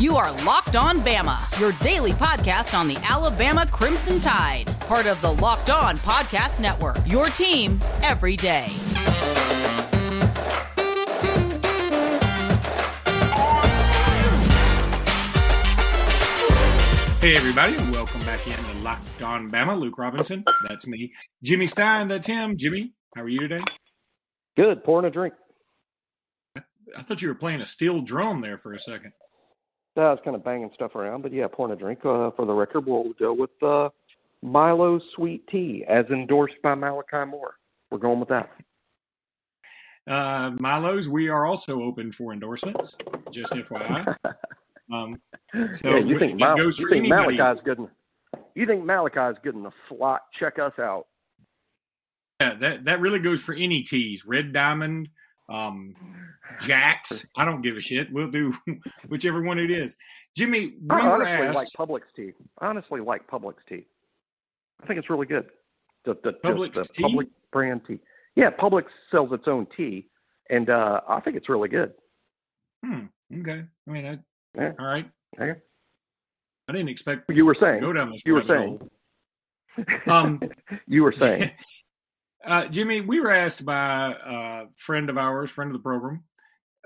You 0.00 0.16
are 0.16 0.32
Locked 0.46 0.76
On 0.76 1.00
Bama, 1.00 1.60
your 1.60 1.72
daily 1.82 2.12
podcast 2.12 2.72
on 2.72 2.88
the 2.88 2.96
Alabama 3.06 3.66
Crimson 3.66 4.18
Tide, 4.18 4.64
part 4.80 5.04
of 5.04 5.20
the 5.20 5.30
Locked 5.30 5.68
On 5.68 5.98
Podcast 5.98 6.58
Network. 6.58 6.96
Your 7.04 7.26
team 7.26 7.78
every 8.00 8.34
day. 8.34 8.68
Hey, 17.20 17.36
everybody, 17.36 17.76
and 17.76 17.92
welcome 17.92 18.24
back 18.24 18.46
in 18.46 18.54
to 18.54 18.78
Locked 18.82 19.22
On 19.22 19.50
Bama. 19.50 19.78
Luke 19.78 19.98
Robinson, 19.98 20.42
that's 20.66 20.86
me. 20.86 21.12
Jimmy 21.42 21.66
Stein, 21.66 22.08
that's 22.08 22.26
him. 22.26 22.56
Jimmy, 22.56 22.94
how 23.14 23.20
are 23.20 23.28
you 23.28 23.40
today? 23.40 23.60
Good, 24.56 24.82
pouring 24.82 25.04
a 25.04 25.10
drink. 25.10 25.34
I 26.56 27.02
thought 27.02 27.20
you 27.20 27.28
were 27.28 27.34
playing 27.34 27.60
a 27.60 27.66
steel 27.66 28.00
drum 28.00 28.40
there 28.40 28.56
for 28.56 28.72
a 28.72 28.78
second. 28.78 29.12
I 30.00 30.10
was 30.10 30.20
kind 30.24 30.36
of 30.36 30.44
banging 30.44 30.70
stuff 30.74 30.94
around, 30.94 31.22
but 31.22 31.32
yeah, 31.32 31.46
pouring 31.50 31.72
a 31.72 31.76
drink. 31.76 32.04
Uh, 32.04 32.30
for 32.30 32.46
the 32.46 32.52
record, 32.52 32.86
we'll 32.86 33.12
go 33.18 33.32
with 33.32 33.50
uh, 33.62 33.90
Milo 34.42 35.00
Sweet 35.14 35.46
Tea, 35.48 35.84
as 35.88 36.06
endorsed 36.06 36.60
by 36.62 36.74
Malachi 36.74 37.24
Moore. 37.26 37.54
We're 37.90 37.98
going 37.98 38.20
with 38.20 38.28
that. 38.28 38.50
Uh, 40.06 40.50
Milo's, 40.58 41.08
we 41.08 41.28
are 41.28 41.46
also 41.46 41.82
open 41.82 42.10
for 42.12 42.32
endorsements, 42.32 42.96
just 43.30 43.52
FYI. 43.52 44.16
Um, 44.92 45.20
so 45.72 45.90
yeah, 45.90 45.98
you 45.98 46.18
think, 46.18 46.36
Mal- 46.36 46.56
goes 46.56 46.76
you 46.76 46.88
think 46.88 47.04
anybody. 47.06 47.36
Malachi's 47.36 47.62
good? 47.64 47.78
In, 47.78 47.88
you 48.56 48.66
think 48.66 48.84
Malachi's 48.84 49.36
good 49.40 49.54
in 49.54 49.62
the 49.62 49.70
slot? 49.88 50.22
Check 50.32 50.58
us 50.58 50.72
out. 50.80 51.06
Yeah, 52.40 52.54
that 52.54 52.84
that 52.86 53.00
really 53.00 53.20
goes 53.20 53.40
for 53.40 53.54
any 53.54 53.82
teas. 53.82 54.26
Red 54.26 54.52
Diamond, 54.52 55.08
um, 55.50 55.94
Jacks. 56.60 57.26
I 57.36 57.44
don't 57.44 57.62
give 57.62 57.76
a 57.76 57.80
shit. 57.80 58.12
We'll 58.12 58.30
do 58.30 58.54
whichever 59.08 59.42
one 59.42 59.58
it 59.58 59.70
is. 59.70 59.96
Jimmy, 60.36 60.74
I 60.88 61.00
honestly 61.00 61.32
asked. 61.46 61.56
like 61.56 61.68
Publix 61.68 62.02
tea. 62.14 62.32
I 62.58 62.66
honestly 62.68 63.00
like 63.00 63.26
Publix 63.26 63.56
tea. 63.68 63.86
I 64.82 64.86
think 64.86 64.98
it's 64.98 65.10
really 65.10 65.26
good. 65.26 65.46
The, 66.04 66.16
the, 66.22 66.32
Publix 66.44 66.74
the 66.74 66.84
tea? 66.84 67.02
Publix 67.02 67.28
brand 67.52 67.82
tea. 67.86 67.98
Yeah, 68.36 68.50
Publix 68.50 68.86
sells 69.10 69.32
its 69.32 69.48
own 69.48 69.66
tea, 69.76 70.08
and 70.48 70.70
uh, 70.70 71.00
I 71.08 71.20
think 71.20 71.36
it's 71.36 71.48
really 71.48 71.68
good. 71.68 71.92
hmm, 72.84 73.06
okay. 73.40 73.64
I 73.86 73.90
mean, 73.90 74.06
I, 74.06 74.18
Yeah. 74.56 74.72
all 74.78 74.86
right. 74.86 75.10
Okay. 75.38 75.60
I 76.68 76.72
didn't 76.72 76.88
expect 76.88 77.28
You 77.30 77.44
were 77.44 77.54
saying. 77.54 77.80
go 77.80 77.92
down 77.92 78.12
this 78.12 78.22
You 78.24 78.34
were 78.34 78.44
saying. 78.44 78.78
Um, 80.06 80.40
you 80.86 81.02
were 81.02 81.12
saying. 81.12 81.50
uh, 82.44 82.66
Jimmy, 82.68 83.00
we 83.00 83.20
were 83.20 83.30
asked 83.30 83.64
by 83.64 84.14
a 84.24 84.64
friend 84.76 85.10
of 85.10 85.18
ours, 85.18 85.50
friend 85.50 85.70
of 85.70 85.76
the 85.76 85.82
program, 85.82 86.24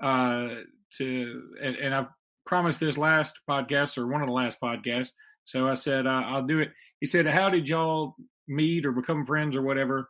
uh, 0.01 0.49
to, 0.97 1.43
and, 1.61 1.75
and 1.77 1.95
I've 1.95 2.09
promised 2.45 2.79
this 2.79 2.97
last 2.97 3.39
podcast 3.49 3.97
or 3.97 4.07
one 4.07 4.21
of 4.21 4.27
the 4.27 4.33
last 4.33 4.59
podcasts. 4.61 5.11
So 5.45 5.67
I 5.67 5.73
said, 5.75 6.07
uh, 6.07 6.23
I'll 6.25 6.43
do 6.45 6.59
it. 6.59 6.71
He 6.99 7.05
said, 7.05 7.27
How 7.27 7.49
did 7.49 7.67
y'all 7.69 8.15
meet 8.47 8.85
or 8.85 8.91
become 8.91 9.25
friends 9.25 9.55
or 9.55 9.61
whatever? 9.61 10.09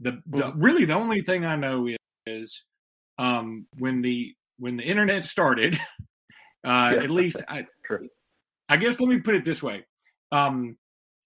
The, 0.00 0.22
the 0.26 0.44
Mhm. 0.44 0.52
really 0.56 0.84
the 0.86 0.94
only 0.94 1.20
thing 1.22 1.44
I 1.44 1.56
know 1.56 1.86
is, 1.86 1.96
is 2.26 2.64
um, 3.18 3.66
when 3.78 4.00
the 4.02 4.34
when 4.58 4.76
the 4.76 4.82
internet 4.84 5.24
started, 5.24 5.74
uh, 6.66 6.92
Yeah. 6.94 7.02
at 7.02 7.10
least 7.10 7.42
I. 7.48 7.66
I 8.68 8.76
guess 8.76 9.00
let 9.00 9.08
me 9.08 9.18
put 9.18 9.34
it 9.34 9.44
this 9.44 9.62
way. 9.64 9.84
Um, 10.30 10.76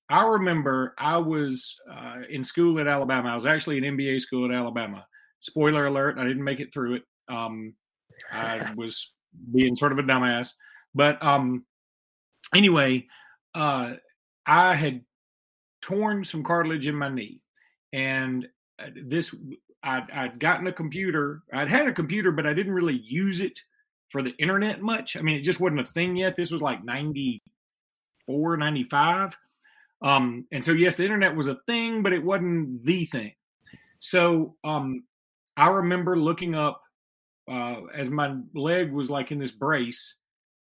I 0.09 0.25
remember 0.25 0.95
I 0.99 1.19
was 1.19 1.77
uh, 1.91 2.23
in 2.29 2.45
school 2.45 2.79
at 2.79 2.87
Alabama. 2.87 3.31
I 3.31 3.35
was 3.35 3.47
actually 3.47 3.79
in 3.79 3.97
MBA 3.97 4.21
school 4.21 4.45
at 4.45 4.55
Alabama. 4.55 5.07
Spoiler 5.41 5.87
alert: 5.87 6.19
I 6.19 6.25
didn't 6.25 6.45
make 6.45 6.61
it 6.61 6.73
through 6.73 6.97
it. 6.97 7.03
Um, 7.29 7.75
I 8.33 8.73
was 8.77 9.13
being 9.53 9.77
sort 9.77 9.93
of 9.93 9.99
a 9.99 10.03
dumbass. 10.03 10.55
But 10.95 11.23
um, 11.25 11.65
anyway, 12.55 13.07
uh, 13.55 13.95
I 14.47 14.75
had 14.75 15.03
torn 15.81 16.25
some 16.25 16.43
cartilage 16.43 16.87
in 16.87 16.97
my 16.97 17.09
knee, 17.09 17.41
and 17.93 18.47
uh, 18.79 18.91
this 18.95 19.35
I'd, 19.83 20.11
I'd 20.11 20.39
gotten 20.39 20.67
a 20.67 20.73
computer. 20.73 21.43
I'd 21.53 21.69
had 21.69 21.87
a 21.87 21.93
computer, 21.93 22.33
but 22.33 22.47
I 22.47 22.55
didn't 22.55 22.73
really 22.73 23.01
use 23.05 23.41
it 23.41 23.61
for 24.09 24.23
the 24.23 24.35
internet 24.39 24.81
much. 24.81 25.17
I 25.17 25.23
mean, 25.23 25.37
it 25.37 25.43
just 25.43 25.61
wasn't 25.61 25.81
a 25.81 25.85
thing 25.85 26.17
yet. 26.17 26.37
This 26.37 26.51
was 26.51 26.63
like 26.63 26.85
94, 26.85 28.57
95. 28.57 29.37
Um, 30.05 30.47
and 30.53 30.63
so, 30.63 30.73
yes, 30.73 30.97
the 30.97 31.05
internet 31.05 31.35
was 31.35 31.49
a 31.49 31.59
thing, 31.67 32.03
but 32.03 32.13
it 32.13 32.23
wasn't 32.23 32.85
the 32.85 33.07
thing. 33.07 33.33
So 33.99 34.55
um, 34.63 35.05
I 35.57 35.69
remember 35.69 36.15
looking 36.19 36.55
up 36.55 36.83
uh, 37.51 37.77
as 37.95 38.11
my 38.11 38.37
leg 38.55 38.93
was 38.93 39.09
like 39.09 39.33
in 39.33 39.39
this 39.39 39.51
brace, 39.51 40.17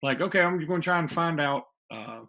like, 0.02 0.22
okay, 0.22 0.40
I'm 0.40 0.60
just 0.60 0.70
going 0.70 0.80
to 0.80 0.86
try 0.86 0.98
and 0.98 1.12
find 1.12 1.42
out, 1.42 1.64
uh, 1.92 2.22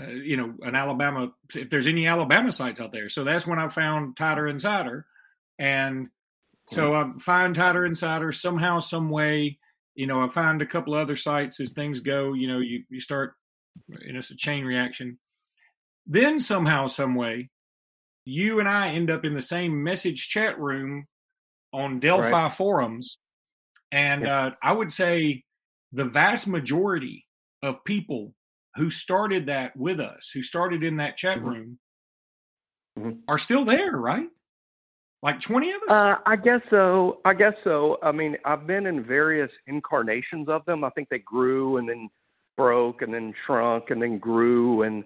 uh, 0.00 0.10
you 0.10 0.36
know, 0.36 0.54
an 0.62 0.74
Alabama, 0.74 1.30
if 1.54 1.70
there's 1.70 1.86
any 1.86 2.08
Alabama 2.08 2.50
sites 2.50 2.80
out 2.80 2.90
there. 2.90 3.08
So 3.08 3.22
that's 3.22 3.46
when 3.46 3.60
I 3.60 3.68
found 3.68 4.16
Tider 4.16 4.48
Insider. 4.50 5.06
And 5.60 6.08
so 6.66 6.94
I 6.94 7.12
find 7.20 7.54
Tider 7.54 7.86
Insider 7.86 8.32
somehow, 8.32 8.80
some 8.80 9.10
way, 9.10 9.58
you 9.94 10.08
know, 10.08 10.22
I 10.22 10.28
find 10.28 10.60
a 10.60 10.66
couple 10.66 10.94
other 10.94 11.16
sites 11.16 11.60
as 11.60 11.70
things 11.70 12.00
go, 12.00 12.32
you 12.32 12.48
know, 12.48 12.58
you, 12.58 12.82
you 12.88 12.98
start, 12.98 13.34
and 13.88 14.16
it's 14.16 14.30
a 14.30 14.36
chain 14.36 14.64
reaction. 14.64 15.18
Then 16.06 16.40
somehow, 16.40 16.86
some 16.86 17.14
way, 17.14 17.50
you 18.24 18.60
and 18.60 18.68
I 18.68 18.88
end 18.88 19.10
up 19.10 19.24
in 19.24 19.34
the 19.34 19.42
same 19.42 19.82
message 19.82 20.28
chat 20.28 20.58
room 20.58 21.06
on 21.72 22.00
Delphi 22.00 22.30
Right. 22.30 22.52
forums. 22.52 23.18
And 23.92 24.26
uh, 24.26 24.52
I 24.62 24.72
would 24.72 24.92
say 24.92 25.44
the 25.92 26.04
vast 26.04 26.46
majority 26.46 27.26
of 27.62 27.84
people 27.84 28.34
who 28.76 28.90
started 28.90 29.46
that 29.46 29.76
with 29.76 30.00
us, 30.00 30.30
who 30.32 30.42
started 30.42 30.84
in 30.84 30.96
that 30.98 31.16
chat 31.16 31.38
Mhm. 31.38 31.44
room, 31.44 31.78
Mhm. 32.98 33.22
are 33.28 33.38
still 33.38 33.64
there, 33.64 33.92
right? 33.92 34.28
Like 35.22 35.40
20 35.40 35.72
of 35.72 35.82
us? 35.82 35.90
Uh, 35.90 36.16
I 36.24 36.36
guess 36.36 36.62
so. 36.70 37.20
I 37.24 37.34
guess 37.34 37.54
so. 37.62 37.98
I 38.02 38.10
mean, 38.12 38.38
I've 38.44 38.66
been 38.66 38.86
in 38.86 39.02
various 39.02 39.52
incarnations 39.66 40.48
of 40.48 40.64
them. 40.64 40.82
I 40.82 40.90
think 40.90 41.08
they 41.08 41.18
grew 41.18 41.76
and 41.76 41.88
then 41.88 42.08
broke 42.56 43.02
and 43.02 43.12
then 43.12 43.34
shrunk 43.44 43.90
and 43.90 44.00
then 44.00 44.18
grew, 44.18 44.82
and 44.82 45.04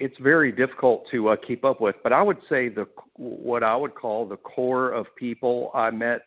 it's 0.00 0.18
very 0.18 0.50
difficult 0.50 1.06
to 1.10 1.28
uh, 1.28 1.36
keep 1.36 1.64
up 1.64 1.80
with. 1.80 1.94
But 2.02 2.12
I 2.12 2.22
would 2.22 2.38
say 2.48 2.68
the 2.68 2.88
what 3.16 3.62
I 3.62 3.76
would 3.76 3.94
call 3.94 4.26
the 4.26 4.38
core 4.38 4.90
of 4.90 5.14
people 5.14 5.70
I 5.74 5.90
met 5.90 6.22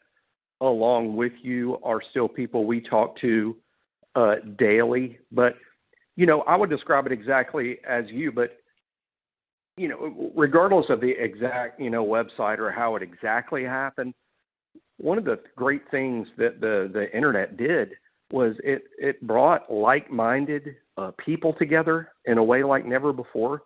along 0.61 1.15
with 1.15 1.33
you 1.41 1.79
are 1.83 2.01
still 2.11 2.29
people 2.29 2.65
we 2.65 2.79
talk 2.79 3.17
to 3.17 3.57
uh, 4.15 4.35
daily. 4.57 5.17
But 5.31 5.57
you 6.15 6.27
know, 6.27 6.41
I 6.41 6.55
would 6.55 6.69
describe 6.69 7.07
it 7.07 7.11
exactly 7.11 7.79
as 7.87 8.05
you, 8.09 8.31
but 8.31 8.59
you 9.75 9.87
know, 9.87 10.31
regardless 10.35 10.91
of 10.91 11.01
the 11.01 11.09
exact, 11.09 11.79
you 11.81 11.89
know, 11.89 12.05
website 12.05 12.59
or 12.59 12.69
how 12.69 12.95
it 12.95 13.01
exactly 13.01 13.63
happened, 13.63 14.13
one 14.97 15.17
of 15.17 15.25
the 15.25 15.39
great 15.55 15.89
things 15.89 16.27
that 16.37 16.61
the 16.61 16.91
the 16.93 17.13
internet 17.15 17.57
did 17.57 17.93
was 18.33 18.55
it 18.63 18.85
it 18.97 19.25
brought 19.25 19.71
like-minded 19.71 20.75
uh, 20.97 21.11
people 21.17 21.53
together 21.53 22.09
in 22.25 22.39
a 22.39 22.43
way 22.43 22.63
like 22.63 22.83
never 22.83 23.13
before. 23.13 23.61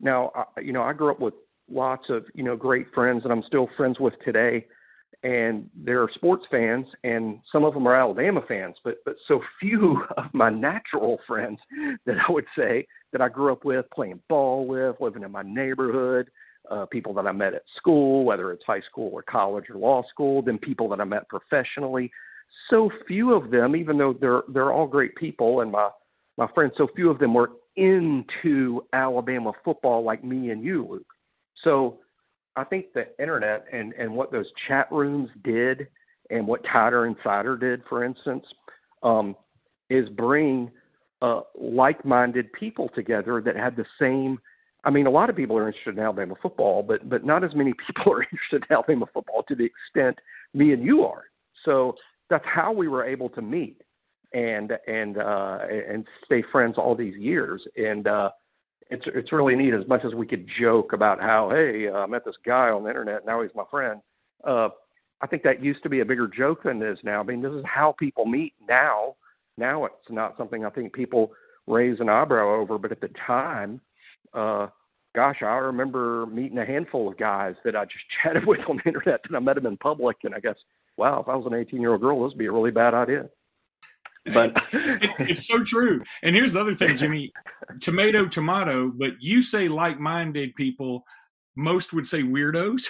Now, 0.00 0.30
I, 0.34 0.60
you 0.60 0.72
know, 0.72 0.82
I 0.82 0.92
grew 0.92 1.10
up 1.10 1.20
with 1.20 1.34
lots 1.68 2.10
of 2.10 2.24
you 2.32 2.44
know 2.44 2.56
great 2.56 2.86
friends 2.94 3.24
that 3.24 3.32
I'm 3.32 3.42
still 3.42 3.68
friends 3.76 3.98
with 3.98 4.14
today, 4.24 4.66
and 5.24 5.68
they're 5.74 6.08
sports 6.14 6.46
fans, 6.48 6.86
and 7.02 7.40
some 7.50 7.64
of 7.64 7.74
them 7.74 7.88
are 7.88 7.96
Alabama 7.96 8.40
fans, 8.46 8.76
but 8.84 8.98
but 9.04 9.16
so 9.26 9.42
few 9.60 10.04
of 10.16 10.32
my 10.32 10.48
natural 10.48 11.18
friends 11.26 11.58
that 12.06 12.16
I 12.28 12.30
would 12.30 12.46
say 12.56 12.86
that 13.10 13.20
I 13.20 13.28
grew 13.28 13.52
up 13.52 13.64
with, 13.64 13.84
playing 13.92 14.20
ball 14.28 14.66
with, 14.66 14.96
living 15.00 15.24
in 15.24 15.32
my 15.32 15.42
neighborhood, 15.42 16.30
uh, 16.70 16.86
people 16.86 17.12
that 17.14 17.26
I 17.26 17.32
met 17.32 17.54
at 17.54 17.62
school, 17.76 18.24
whether 18.24 18.52
it's 18.52 18.64
high 18.64 18.80
school 18.80 19.10
or 19.12 19.22
college 19.22 19.70
or 19.70 19.76
law 19.76 20.04
school, 20.08 20.40
then 20.40 20.58
people 20.58 20.88
that 20.90 21.00
I 21.00 21.04
met 21.04 21.28
professionally. 21.28 22.12
So 22.68 22.90
few 23.06 23.34
of 23.34 23.50
them, 23.50 23.76
even 23.76 23.98
though 23.98 24.12
they're 24.12 24.42
they're 24.48 24.72
all 24.72 24.86
great 24.86 25.14
people 25.16 25.60
and 25.60 25.70
my 25.70 25.90
my 26.36 26.46
friends, 26.54 26.74
so 26.76 26.88
few 26.94 27.10
of 27.10 27.18
them 27.18 27.34
were 27.34 27.50
into 27.76 28.84
Alabama 28.92 29.52
football 29.64 30.04
like 30.04 30.24
me 30.24 30.50
and 30.50 30.62
you, 30.62 30.86
Luke. 30.88 31.06
So 31.62 31.98
I 32.56 32.64
think 32.64 32.92
the 32.92 33.08
internet 33.20 33.66
and 33.72 33.92
and 33.94 34.14
what 34.14 34.32
those 34.32 34.50
chat 34.66 34.90
rooms 34.90 35.30
did, 35.42 35.88
and 36.30 36.46
what 36.46 36.64
Tider 36.64 37.06
Insider 37.06 37.56
did, 37.56 37.82
for 37.88 38.04
instance, 38.04 38.46
um, 39.02 39.36
is 39.90 40.08
bring 40.08 40.70
uh, 41.22 41.40
like-minded 41.54 42.52
people 42.52 42.88
together 42.94 43.40
that 43.40 43.56
had 43.56 43.76
the 43.76 43.86
same. 43.98 44.38
I 44.84 44.90
mean, 44.90 45.06
a 45.06 45.10
lot 45.10 45.30
of 45.30 45.36
people 45.36 45.56
are 45.56 45.66
interested 45.66 45.96
in 45.96 46.02
Alabama 46.02 46.34
football, 46.40 46.82
but 46.82 47.08
but 47.08 47.24
not 47.24 47.44
as 47.44 47.54
many 47.54 47.72
people 47.86 48.12
are 48.12 48.22
interested 48.22 48.64
in 48.68 48.74
Alabama 48.74 49.06
football 49.12 49.42
to 49.48 49.54
the 49.54 49.64
extent 49.64 50.18
me 50.52 50.72
and 50.72 50.84
you 50.84 51.04
are. 51.04 51.24
So 51.64 51.96
that's 52.30 52.46
how 52.46 52.72
we 52.72 52.88
were 52.88 53.04
able 53.04 53.28
to 53.30 53.42
meet 53.42 53.82
and 54.32 54.78
and 54.88 55.18
uh, 55.18 55.58
and 55.68 56.06
stay 56.24 56.42
friends 56.42 56.78
all 56.78 56.94
these 56.94 57.16
years. 57.16 57.66
And 57.76 58.06
uh, 58.06 58.30
it's 58.90 59.06
it's 59.06 59.32
really 59.32 59.56
neat. 59.56 59.74
As 59.74 59.86
much 59.86 60.04
as 60.04 60.14
we 60.14 60.26
could 60.26 60.46
joke 60.46 60.92
about 60.92 61.20
how, 61.20 61.50
hey, 61.50 61.88
uh, 61.88 61.98
I 61.98 62.06
met 62.06 62.24
this 62.24 62.36
guy 62.44 62.70
on 62.70 62.82
the 62.82 62.90
internet, 62.90 63.26
now 63.26 63.42
he's 63.42 63.54
my 63.54 63.64
friend. 63.70 64.00
Uh, 64.44 64.70
I 65.20 65.26
think 65.26 65.42
that 65.44 65.64
used 65.64 65.82
to 65.84 65.88
be 65.88 66.00
a 66.00 66.04
bigger 66.04 66.28
joke 66.28 66.64
than 66.64 66.82
it 66.82 66.88
is 66.88 66.98
now. 67.02 67.20
I 67.20 67.22
mean, 67.22 67.40
this 67.40 67.52
is 67.52 67.64
how 67.64 67.92
people 67.92 68.26
meet 68.26 68.52
now, 68.68 69.14
now 69.56 69.84
it's 69.84 70.10
not 70.10 70.36
something 70.36 70.64
I 70.64 70.70
think 70.70 70.92
people 70.92 71.32
raise 71.66 72.00
an 72.00 72.08
eyebrow 72.08 72.54
over. 72.54 72.78
But 72.78 72.92
at 72.92 73.00
the 73.00 73.08
time, 73.08 73.80
uh, 74.32 74.68
gosh, 75.14 75.42
I 75.42 75.56
remember 75.56 76.26
meeting 76.26 76.58
a 76.58 76.64
handful 76.64 77.08
of 77.08 77.16
guys 77.16 77.54
that 77.64 77.76
I 77.76 77.84
just 77.84 78.04
chatted 78.22 78.44
with 78.44 78.60
on 78.68 78.78
the 78.78 78.88
internet, 78.88 79.20
and 79.26 79.36
I 79.36 79.40
met 79.40 79.54
them 79.54 79.66
in 79.66 79.76
public, 79.76 80.18
and 80.24 80.34
I 80.34 80.40
guess, 80.40 80.58
wow, 80.96 81.20
if 81.20 81.28
I 81.28 81.36
was 81.36 81.46
an 81.46 81.54
18 81.54 81.80
year 81.80 81.92
old 81.92 82.00
girl, 82.00 82.22
this 82.22 82.32
would 82.32 82.38
be 82.38 82.46
a 82.46 82.52
really 82.52 82.70
bad 82.70 82.94
idea. 82.94 83.28
But 84.32 84.56
it, 84.72 85.10
it's 85.18 85.46
so 85.46 85.62
true. 85.62 86.02
And 86.22 86.34
here's 86.34 86.52
the 86.52 86.60
other 86.60 86.74
thing, 86.74 86.96
Jimmy: 86.96 87.32
tomato, 87.80 88.26
tomato. 88.26 88.90
But 88.94 89.14
you 89.20 89.42
say 89.42 89.68
like-minded 89.68 90.54
people. 90.54 91.04
Most 91.56 91.92
would 91.92 92.06
say 92.08 92.22
weirdos. 92.22 92.82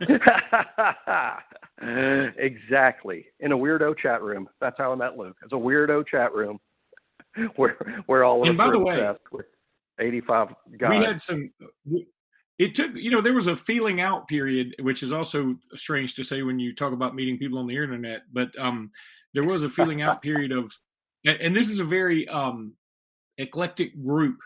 exactly. 2.38 3.26
In 3.40 3.52
a 3.52 3.58
weirdo 3.58 3.96
chat 3.96 4.22
room. 4.22 4.48
That's 4.60 4.78
how 4.78 4.92
I 4.92 4.94
met 4.94 5.16
Luke. 5.16 5.36
It's 5.42 5.52
a 5.52 5.56
weirdo 5.56 6.06
chat 6.06 6.32
room 6.34 6.60
where 7.56 7.76
where 8.06 8.24
all 8.24 8.42
of 8.42 8.48
and 8.48 8.56
by 8.58 8.70
the 8.70 8.78
way, 8.78 9.14
85 10.00 10.54
guys. 10.78 10.90
We 10.90 11.04
had 11.04 11.20
some 11.20 11.50
it 12.58 12.74
took 12.74 12.94
you 12.96 13.10
know 13.10 13.20
there 13.20 13.34
was 13.34 13.46
a 13.46 13.56
feeling 13.56 14.00
out 14.00 14.28
period 14.28 14.74
which 14.80 15.02
is 15.02 15.12
also 15.12 15.56
strange 15.74 16.14
to 16.14 16.24
say 16.24 16.42
when 16.42 16.58
you 16.58 16.74
talk 16.74 16.92
about 16.92 17.14
meeting 17.14 17.38
people 17.38 17.58
on 17.58 17.66
the 17.66 17.76
internet 17.76 18.22
but 18.32 18.50
um 18.58 18.90
there 19.34 19.44
was 19.44 19.62
a 19.62 19.70
feeling 19.70 20.02
out 20.02 20.22
period 20.22 20.52
of 20.52 20.72
and 21.24 21.54
this 21.54 21.70
is 21.70 21.78
a 21.78 21.84
very 21.84 22.28
um 22.28 22.74
eclectic 23.36 23.92
group 24.04 24.38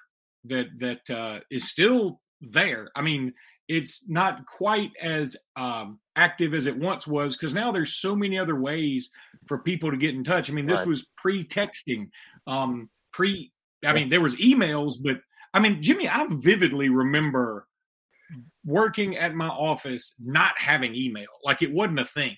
that 0.44 0.66
that 0.78 1.10
uh 1.10 1.40
is 1.50 1.68
still 1.68 2.20
there 2.40 2.90
i 2.94 3.02
mean 3.02 3.32
it's 3.68 4.04
not 4.08 4.44
quite 4.46 4.90
as 5.00 5.36
um, 5.56 5.98
active 6.16 6.52
as 6.52 6.66
it 6.66 6.76
once 6.76 7.06
was 7.06 7.36
because 7.36 7.54
now 7.54 7.72
there's 7.72 7.94
so 7.94 8.14
many 8.14 8.38
other 8.38 8.58
ways 8.58 9.10
for 9.46 9.58
people 9.58 9.90
to 9.90 9.96
get 9.96 10.14
in 10.14 10.24
touch. 10.24 10.50
I 10.50 10.52
mean, 10.52 10.66
this 10.66 10.80
right. 10.80 10.88
was 10.88 11.06
pre-texting, 11.16 12.10
um, 12.46 12.90
pre. 13.12 13.52
I 13.84 13.92
mean, 13.92 14.10
there 14.10 14.20
was 14.20 14.36
emails, 14.36 14.94
but 15.00 15.20
I 15.54 15.60
mean, 15.60 15.80
Jimmy, 15.82 16.08
I 16.08 16.26
vividly 16.28 16.88
remember 16.88 17.66
working 18.64 19.16
at 19.16 19.34
my 19.34 19.48
office 19.48 20.14
not 20.20 20.58
having 20.58 20.94
email. 20.94 21.26
Like 21.44 21.62
it 21.62 21.72
wasn't 21.72 22.00
a 22.00 22.04
thing. 22.04 22.36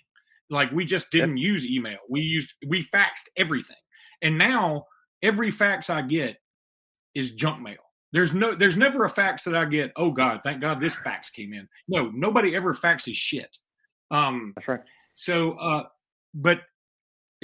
Like 0.50 0.70
we 0.72 0.84
just 0.84 1.10
didn't 1.10 1.36
yep. 1.38 1.44
use 1.44 1.66
email. 1.66 1.98
We 2.08 2.20
used 2.20 2.54
we 2.66 2.82
faxed 2.82 3.28
everything, 3.36 3.76
and 4.22 4.36
now 4.36 4.84
every 5.22 5.50
fax 5.50 5.88
I 5.90 6.02
get 6.02 6.36
is 7.14 7.32
junk 7.32 7.62
mail. 7.62 7.76
There's 8.12 8.32
no, 8.32 8.54
there's 8.54 8.76
never 8.76 9.04
a 9.04 9.08
fax 9.08 9.42
that 9.44 9.56
I 9.56 9.64
get. 9.64 9.90
Oh 9.96 10.12
God, 10.12 10.40
thank 10.44 10.60
God 10.60 10.80
this 10.80 10.94
fax 10.94 11.30
came 11.30 11.52
in. 11.52 11.68
No, 11.88 12.10
nobody 12.14 12.54
ever 12.54 12.72
faxes 12.72 13.14
shit. 13.14 13.58
Um, 14.10 14.52
That's 14.54 14.68
right. 14.68 14.80
So, 15.14 15.52
uh, 15.52 15.84
but 16.32 16.60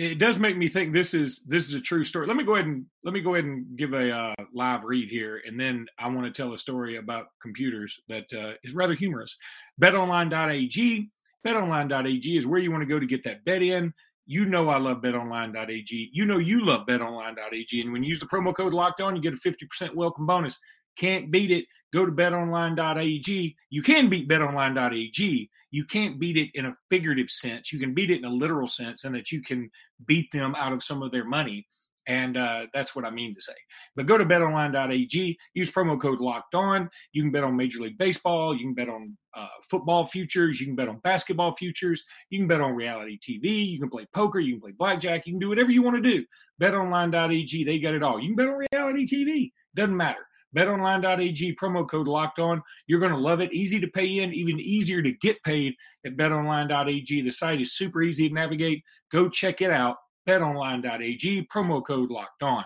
it 0.01 0.19
does 0.19 0.39
make 0.39 0.57
me 0.57 0.67
think 0.67 0.95
this 0.95 1.13
is 1.13 1.41
this 1.41 1.69
is 1.69 1.75
a 1.75 1.81
true 1.81 2.05
story. 2.05 2.27
Let 2.27 2.37
me 2.37 2.45
go 2.45 2.55
ahead 2.55 2.67
and 2.67 2.87
let 3.05 3.13
me 3.13 3.21
go 3.21 3.35
ahead 3.35 3.45
and 3.45 3.77
give 3.77 3.93
a 3.93 4.11
uh, 4.11 4.35
live 4.55 4.85
read 4.85 5.11
here, 5.11 5.43
and 5.47 5.61
then 5.61 5.87
I 5.99 6.09
want 6.09 6.25
to 6.25 6.33
tell 6.33 6.55
a 6.55 6.59
story 6.59 6.97
about 6.97 7.27
computers 7.43 8.01
that 8.09 8.33
uh, 8.33 8.53
is 8.65 8.75
rather 8.75 8.95
humorous. 8.95 9.37
BetOnline.ag. 9.81 11.11
BetOnline.ag 11.47 12.37
is 12.37 12.47
where 12.47 12.61
you 12.61 12.71
want 12.71 12.81
to 12.81 12.89
go 12.89 12.99
to 12.99 13.05
get 13.05 13.25
that 13.25 13.45
bet 13.45 13.61
in. 13.61 13.93
You 14.25 14.47
know 14.47 14.71
I 14.71 14.79
love 14.79 15.03
betonline.ag. 15.03 16.11
You 16.13 16.25
know 16.25 16.39
you 16.39 16.65
love 16.65 16.87
betonline.ag. 16.87 17.81
And 17.81 17.93
when 17.93 18.03
you 18.03 18.09
use 18.09 18.21
the 18.21 18.27
promo 18.27 18.55
code 18.55 18.73
locked 18.73 19.03
on, 19.03 19.17
you 19.17 19.21
get 19.21 19.35
a 19.35 19.37
50% 19.37 19.95
welcome 19.95 20.25
bonus. 20.25 20.59
Can't 20.97 21.31
beat 21.31 21.51
it. 21.51 21.67
Go 21.93 22.07
to 22.07 22.13
betonline.ag. 22.13 23.57
You 23.71 23.83
can 23.83 24.09
beat 24.09 24.29
betonline.ag. 24.29 25.51
You 25.73 25.85
can't 25.85 26.19
beat 26.19 26.37
it 26.37 26.51
in 26.55 26.67
a 26.67 26.75
figurative 26.89 27.31
sense. 27.31 27.73
You 27.73 27.79
can 27.79 27.95
beat 27.95 28.11
it 28.11 28.19
in 28.19 28.25
a 28.25 28.31
literal 28.31 28.69
sense, 28.69 29.05
and 29.05 29.15
that 29.15 29.31
you 29.31 29.43
can 29.43 29.71
beat 30.07 30.31
them 30.33 30.55
out 30.55 30.73
of 30.73 30.83
some 30.83 31.03
of 31.03 31.13
their 31.13 31.25
money. 31.25 31.67
And 32.07 32.37
uh, 32.37 32.67
that's 32.73 32.97
what 32.97 33.05
I 33.05 33.11
mean 33.11 33.35
to 33.35 33.41
say. 33.41 33.53
But 33.95 34.07
go 34.07 34.19
to 34.19 34.25
betonline.ag, 34.25 35.39
use 35.55 35.71
promo 35.71 36.01
code 36.01 36.21
locked 36.21 36.55
on. 36.55 36.89
You 37.13 37.23
can 37.23 37.31
bet 37.31 37.45
on 37.45 37.57
Major 37.57 37.81
League 37.81 37.99
Baseball. 37.99 38.55
You 38.55 38.65
can 38.65 38.75
bet 38.75 38.89
on 38.89 39.17
uh, 39.37 39.47
football 39.69 40.05
futures. 40.05 40.61
You 40.61 40.67
can 40.67 40.77
bet 40.77 40.89
on 40.89 40.99
basketball 41.05 41.55
futures. 41.55 42.03
You 42.31 42.39
can 42.41 42.49
bet 42.49 42.61
on 42.61 42.75
reality 42.75 43.19
TV. 43.19 43.67
You 43.67 43.79
can 43.79 43.91
play 43.91 44.07
poker. 44.13 44.41
You 44.41 44.55
can 44.55 44.61
play 44.63 44.73
blackjack. 44.73 45.27
You 45.27 45.35
can 45.35 45.41
do 45.41 45.51
whatever 45.51 45.71
you 45.71 45.83
want 45.83 46.03
to 46.03 46.11
do. 46.11 46.25
BetOnline.ag, 46.61 47.65
they 47.65 47.79
got 47.79 47.95
it 47.95 48.03
all. 48.03 48.19
You 48.19 48.29
can 48.29 48.37
bet 48.37 48.49
on 48.49 48.67
reality 48.73 49.07
TV. 49.07 49.53
Doesn't 49.75 49.97
matter. 49.97 50.27
BetOnline.ag, 50.57 51.57
promo 51.57 51.89
code 51.89 52.09
locked 52.09 52.39
on. 52.39 52.63
You're 52.87 53.01
going 53.01 53.13
to 53.13 53.19
love 53.19 53.41
it. 53.41 53.53
Easy 53.53 53.81
to 53.81 53.89
pay 53.89 54.19
in, 54.19 54.33
even 54.33 54.59
easier 54.59 55.03
to 55.03 55.13
get 55.13 55.43
paid 55.43 55.75
at 56.05 56.17
BetOnline.ag. 56.17 57.23
The 57.23 57.31
site 57.31 57.61
is 57.61 57.77
super 57.77 58.03
easy 58.03 58.29
to 58.29 58.35
navigate. 58.35 58.83
Go 59.13 59.29
check 59.29 59.61
it 59.61 59.71
out 59.71 59.97
betonline.ag, 60.29 61.47
promo 61.47 61.85
code 61.85 62.11
locked 62.11 62.43
on. 62.43 62.65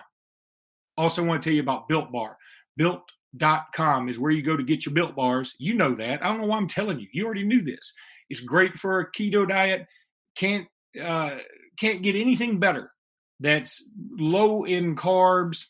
Also, 0.97 1.23
want 1.23 1.41
to 1.41 1.49
tell 1.49 1.55
you 1.55 1.61
about 1.61 1.87
Built 1.87 2.11
Bar. 2.11 2.37
Built.com 2.77 4.09
is 4.09 4.19
where 4.19 4.31
you 4.31 4.41
go 4.41 4.55
to 4.55 4.63
get 4.63 4.85
your 4.85 4.93
built 4.93 5.15
bars. 5.15 5.55
You 5.59 5.73
know 5.73 5.95
that. 5.95 6.23
I 6.23 6.27
don't 6.27 6.41
know 6.41 6.47
why 6.47 6.57
I'm 6.57 6.67
telling 6.67 6.99
you. 6.99 7.07
You 7.11 7.25
already 7.25 7.43
knew 7.43 7.63
this. 7.63 7.93
It's 8.29 8.39
great 8.39 8.75
for 8.75 8.99
a 8.99 9.11
keto 9.11 9.47
diet. 9.47 9.87
Can't 10.35 10.67
uh, 11.01 11.37
can't 11.77 12.01
get 12.01 12.15
anything 12.15 12.59
better. 12.59 12.91
That's 13.39 13.83
low 14.17 14.63
in 14.63 14.95
carbs. 14.95 15.65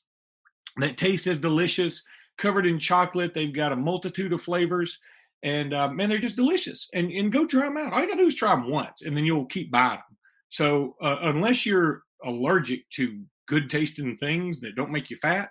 That 0.78 0.98
tastes 0.98 1.28
as 1.28 1.38
delicious. 1.38 2.04
Covered 2.38 2.66
in 2.66 2.80
chocolate. 2.80 3.34
They've 3.34 3.54
got 3.54 3.72
a 3.72 3.78
multitude 3.78 4.34
of 4.34 4.42
flavors, 4.42 5.00
and 5.42 5.74
uh, 5.74 5.88
man, 5.90 6.10
they're 6.10 6.18
just 6.18 6.36
delicious. 6.36 6.90
And 6.94 7.10
and 7.12 7.32
go 7.32 7.46
try 7.46 7.64
them 7.64 7.78
out. 7.78 7.94
All 7.94 8.02
you 8.02 8.08
gotta 8.08 8.20
do 8.20 8.28
is 8.28 8.36
try 8.36 8.54
them 8.54 8.70
once, 8.70 9.04
and 9.04 9.16
then 9.16 9.24
you'll 9.24 9.46
keep 9.46 9.72
buying 9.72 9.92
them. 9.92 10.18
So 10.50 10.96
uh, 11.02 11.18
unless 11.22 11.66
you're 11.66 12.04
allergic 12.24 12.90
to 12.92 13.22
good 13.48 13.70
tasting 13.70 14.18
things 14.18 14.60
that 14.62 14.76
don't 14.76 14.92
make 14.92 15.10
you 15.10 15.16
fat, 15.18 15.50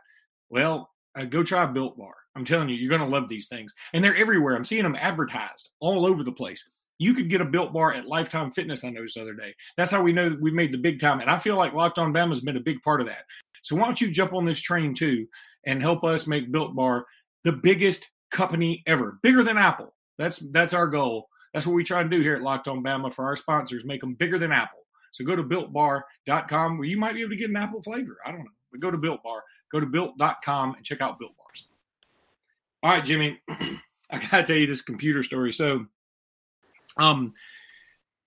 well, 0.51 0.91
uh, 1.19 1.25
go 1.25 1.43
try 1.43 1.65
Built 1.67 1.97
Bar. 1.97 2.15
I'm 2.37 2.45
telling 2.45 2.69
you, 2.69 2.75
you're 2.75 2.89
going 2.89 3.09
to 3.09 3.17
love 3.17 3.29
these 3.29 3.49
things, 3.49 3.73
and 3.93 4.05
they're 4.05 4.17
everywhere. 4.17 4.57
I'm 4.57 4.65
seeing 4.65 4.83
them 4.83 4.97
advertised 4.97 5.71
all 5.81 6.07
over 6.07 6.25
the 6.25 6.33
place. 6.33 6.69
You 6.99 7.15
could 7.15 7.31
get 7.31 7.41
a 7.41 7.45
Built 7.45 7.73
Bar 7.73 7.95
at 7.95 8.09
Lifetime 8.09 8.51
Fitness. 8.51 8.85
I 8.85 8.91
noticed 8.91 9.15
the 9.15 9.23
other 9.23 9.35
day. 9.35 9.55
That's 9.77 9.91
how 9.91 10.03
we 10.03 10.13
know 10.13 10.29
that 10.29 10.41
we've 10.41 10.53
made 10.53 10.73
the 10.73 10.79
big 10.79 11.01
time, 11.01 11.21
and 11.21 11.31
I 11.31 11.39
feel 11.39 11.57
like 11.57 11.73
Locked 11.73 11.99
On 11.99 12.13
Bama 12.13 12.31
has 12.31 12.41
been 12.41 12.57
a 12.57 12.61
big 12.61 12.83
part 12.83 13.01
of 13.01 13.07
that. 13.07 13.25
So 13.65 13.75
why 13.77 13.87
don't 13.87 14.01
you 14.01 14.11
jump 14.11 14.35
on 14.35 14.45
this 14.45 14.61
train 14.61 14.95
too 14.95 15.27
and 15.65 15.81
help 15.81 16.05
us 16.05 16.27
make 16.27 16.53
Built 16.53 16.77
Bar 16.77 17.07
the 17.45 17.53
biggest 17.53 18.09
company 18.31 18.83
ever, 18.87 19.19
bigger 19.23 19.43
than 19.43 19.57
Apple. 19.57 19.95
That's 20.19 20.39
that's 20.39 20.75
our 20.75 20.87
goal. 20.87 21.29
That's 21.53 21.67
what 21.67 21.75
we 21.75 21.83
try 21.83 22.03
to 22.03 22.09
do 22.09 22.21
here 22.21 22.35
at 22.35 22.43
Locked 22.43 22.69
On 22.69 22.83
Bama 22.83 23.13
for 23.13 23.25
our 23.25 23.37
sponsors, 23.37 23.85
make 23.85 24.01
them 24.01 24.15
bigger 24.15 24.39
than 24.39 24.53
Apple. 24.53 24.81
So 25.13 25.25
go 25.25 25.35
to 25.35 25.43
builtbar.com 25.43 26.77
where 26.77 26.87
you 26.87 26.99
might 26.99 27.15
be 27.15 27.21
able 27.21 27.31
to 27.31 27.37
get 27.37 27.49
an 27.49 27.57
apple 27.57 27.81
flavor. 27.81 28.19
I 28.27 28.33
don't 28.33 28.41
know. 28.41 28.51
But 28.71 28.81
go 28.81 28.91
to 28.91 28.99
Built 28.99 29.23
Bar. 29.23 29.43
Go 29.71 29.81
to 29.81 29.87
built.com 29.87 30.75
and 30.75 30.85
check 30.85 31.01
out 31.01 31.19
Built 31.19 31.37
Bars. 31.37 31.67
All 32.83 32.91
right, 32.91 33.05
Jimmy. 33.05 33.41
I 34.11 34.19
got 34.19 34.31
to 34.31 34.43
tell 34.43 34.57
you 34.57 34.67
this 34.67 34.83
computer 34.83 35.23
story. 35.23 35.53
So, 35.53 35.87
um, 36.97 37.33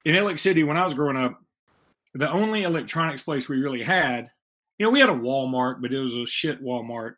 in 0.06 0.16
Alex 0.16 0.42
City, 0.42 0.64
when 0.64 0.78
I 0.78 0.84
was 0.84 0.94
growing 0.94 1.18
up, 1.18 1.42
the 2.14 2.30
only 2.30 2.64
electronics 2.64 3.22
place 3.22 3.50
we 3.50 3.58
really 3.58 3.84
had, 3.84 4.32
you 4.78 4.86
know, 4.86 4.92
we 4.92 5.00
had 5.00 5.10
a 5.10 5.14
Walmart, 5.14 5.82
but 5.82 5.94
it 5.94 6.00
was 6.00 6.16
a 6.16 6.26
shit 6.26 6.64
Walmart. 6.64 7.16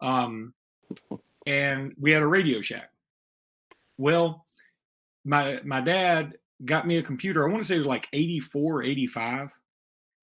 Um, 0.00 0.54
and 1.46 1.94
we 1.98 2.10
had 2.10 2.22
a 2.22 2.26
Radio 2.26 2.60
Shack. 2.60 2.90
Well, 3.98 4.46
my 5.24 5.60
my 5.64 5.80
dad 5.80 6.34
got 6.64 6.86
me 6.86 6.98
a 6.98 7.02
computer. 7.02 7.46
I 7.46 7.50
want 7.50 7.62
to 7.62 7.66
say 7.66 7.74
it 7.74 7.78
was 7.78 7.86
like 7.86 8.08
84, 8.12 8.82
85. 8.82 9.52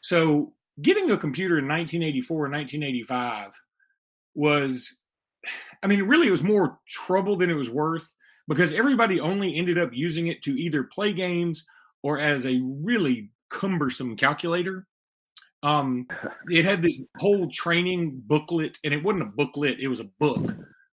So 0.01 0.53
getting 0.81 1.11
a 1.11 1.17
computer 1.17 1.59
in 1.59 1.67
1984 1.67 2.45
and 2.45 2.53
1985 2.53 3.51
was, 4.35 4.97
I 5.83 5.87
mean, 5.87 6.03
really, 6.03 6.27
it 6.27 6.31
was 6.31 6.43
more 6.43 6.79
trouble 6.87 7.35
than 7.35 7.49
it 7.49 7.55
was 7.55 7.69
worth 7.69 8.11
because 8.47 8.73
everybody 8.73 9.19
only 9.19 9.55
ended 9.55 9.77
up 9.77 9.93
using 9.93 10.27
it 10.27 10.41
to 10.43 10.59
either 10.59 10.83
play 10.83 11.13
games 11.13 11.65
or 12.01 12.19
as 12.19 12.45
a 12.45 12.59
really 12.63 13.29
cumbersome 13.49 14.17
calculator. 14.17 14.87
Um, 15.63 16.07
it 16.47 16.65
had 16.65 16.81
this 16.83 17.01
whole 17.17 17.49
training 17.49 18.21
booklet, 18.25 18.77
and 18.83 18.93
it 18.93 19.03
wasn't 19.03 19.23
a 19.23 19.33
booklet; 19.35 19.79
it 19.79 19.87
was 19.87 19.99
a 19.99 20.09
book 20.19 20.53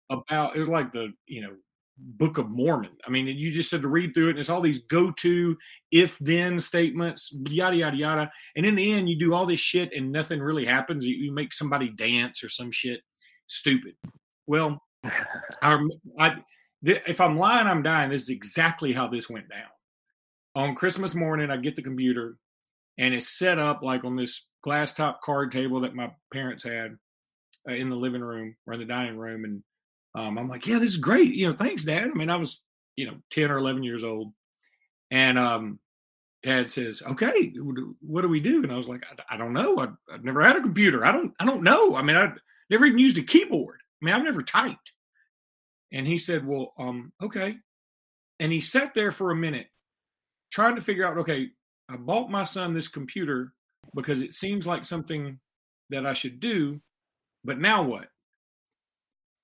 about. 0.10 0.56
It 0.56 0.60
was 0.60 0.70
like 0.70 0.92
the 0.92 1.14
you 1.28 1.42
know 1.42 1.56
Book 1.98 2.38
of 2.38 2.50
Mormon. 2.50 2.92
I 3.08 3.10
mean, 3.10 3.28
you 3.28 3.52
just 3.52 3.72
had 3.72 3.82
to 3.84 3.88
read 3.88 4.14
through 4.14 4.28
it, 4.28 4.32
and 4.32 4.40
it's 4.40 4.50
all 4.50 4.62
these 4.62 4.80
go-to 4.80 5.58
if-then 5.92 6.60
statements, 6.60 7.34
yada 7.50 7.76
yada 7.76 7.96
yada. 7.96 8.32
And 8.56 8.66
in 8.66 8.76
the 8.76 8.94
end, 8.94 9.10
you 9.10 9.18
do 9.18 9.34
all 9.34 9.46
this 9.46 9.62
shit, 9.62 9.94
and 9.94 10.12
nothing 10.12 10.42
really 10.42 10.66
happens. 10.66 11.06
You, 11.06 11.16
you 11.16 11.32
make 11.32 11.54
somebody 11.54 11.90
dance 11.90 12.44
or 12.44 12.50
some 12.50 12.72
shit 12.72 13.02
stupid. 13.48 13.94
Well, 14.46 14.82
I, 15.62 15.78
I, 16.20 16.36
if 16.84 17.22
I'm 17.22 17.38
lying, 17.38 17.68
I'm 17.68 17.84
dying. 17.84 18.10
This 18.10 18.24
is 18.24 18.30
exactly 18.30 18.92
how 18.92 19.08
this 19.08 19.30
went 19.30 19.50
down. 19.50 19.70
On 20.56 20.76
Christmas 20.76 21.16
morning, 21.16 21.50
I 21.50 21.58
get 21.58 21.78
the 21.78 21.82
computer, 21.82 22.38
and 22.98 23.14
it's 23.14 23.38
set 23.38 23.58
up 23.58 23.84
like 23.84 24.04
on 24.04 24.18
this 24.18 24.46
glass 24.66 24.92
top 24.92 25.22
card 25.22 25.52
table 25.52 25.82
that 25.82 25.96
my 25.96 26.12
parents 26.34 26.64
had 26.64 26.98
uh, 27.70 27.74
in 27.74 27.90
the 27.90 27.96
living 27.96 28.22
room 28.22 28.56
or 28.66 28.74
in 28.74 28.80
the 28.80 28.86
dining 28.86 29.18
room, 29.18 29.46
and 29.46 29.64
um, 30.16 30.38
I'm 30.38 30.50
like, 30.50 30.66
yeah, 30.66 30.80
this 30.80 30.90
is 30.90 30.98
great. 30.98 31.34
You 31.34 31.48
know, 31.48 31.56
thanks, 31.56 31.84
Dad. 31.84 32.10
I 32.10 32.18
mean, 32.18 32.32
I 32.32 32.36
was, 32.38 32.60
you 32.96 33.06
know, 33.06 33.18
10 33.32 33.52
or 33.52 33.58
11 33.58 33.84
years 33.84 34.04
old. 34.04 34.34
And 35.12 35.38
um, 35.38 35.80
dad 36.42 36.72
says, 36.72 37.04
"Okay, 37.06 37.54
what 38.02 38.22
do 38.22 38.28
we 38.28 38.40
do?" 38.40 38.64
And 38.64 38.72
I 38.72 38.76
was 38.76 38.88
like, 38.88 39.04
"I, 39.12 39.36
I 39.36 39.38
don't 39.38 39.54
know. 39.54 39.78
I, 39.78 39.88
have 40.12 40.24
never 40.24 40.42
had 40.42 40.56
a 40.56 40.62
computer. 40.62 41.06
I 41.06 41.12
don't. 41.12 41.34
I 41.40 41.46
don't 41.46 41.64
know. 41.64 41.96
I 41.96 42.02
mean, 42.02 42.16
I 42.16 42.32
never 42.70 42.86
even 42.86 43.00
used 43.00 43.18
a 43.20 43.22
keyboard. 43.22 43.80
I 44.02 44.06
mean, 44.06 44.16
I've 44.16 44.24
never 44.24 44.42
typed." 44.42 44.94
And 45.92 46.08
he 46.08 46.18
said, 46.18 46.46
"Well, 46.46 46.74
um, 46.80 47.12
okay." 47.22 47.58
And 48.40 48.52
he 48.52 48.62
sat 48.62 48.94
there 48.94 49.12
for 49.12 49.32
a 49.32 49.36
minute, 49.36 49.68
trying 50.52 50.76
to 50.76 50.82
figure 50.82 51.06
out. 51.06 51.20
Okay, 51.20 51.50
I 51.88 51.98
bought 51.98 52.32
my 52.32 52.44
son 52.44 52.74
this 52.74 52.88
computer 52.88 53.54
because 53.94 54.22
it 54.22 54.34
seems 54.34 54.66
like 54.66 54.86
something 54.86 55.40
that 55.90 56.06
I 56.06 56.14
should 56.14 56.40
do, 56.40 56.82
but 57.44 57.60
now 57.60 57.84
what? 57.84 58.10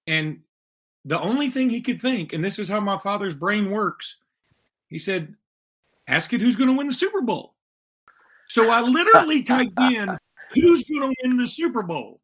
And 0.08 0.42
the 1.06 1.20
only 1.20 1.50
thing 1.50 1.70
he 1.70 1.82
could 1.82 2.02
think, 2.02 2.34
and 2.34 2.44
this 2.44 2.60
is 2.60 2.70
how 2.70 2.80
my 2.80 2.98
father's 2.98 3.36
brain 3.36 3.72
works, 3.72 4.18
he 4.88 4.98
said, 4.98 5.36
ask 6.08 6.34
it 6.34 6.42
who's 6.42 6.56
going 6.56 6.70
to 6.70 6.78
win 6.78 6.88
the 6.88 6.94
Super 6.94 7.22
Bowl. 7.22 7.56
So 8.48 8.70
I 8.70 8.82
literally 8.82 9.44
typed 9.44 9.80
in 9.80 10.18
who's 10.54 10.84
going 10.84 11.02
to 11.02 11.16
win 11.24 11.38
the 11.38 11.48
Super 11.48 11.84
Bowl. 11.84 12.20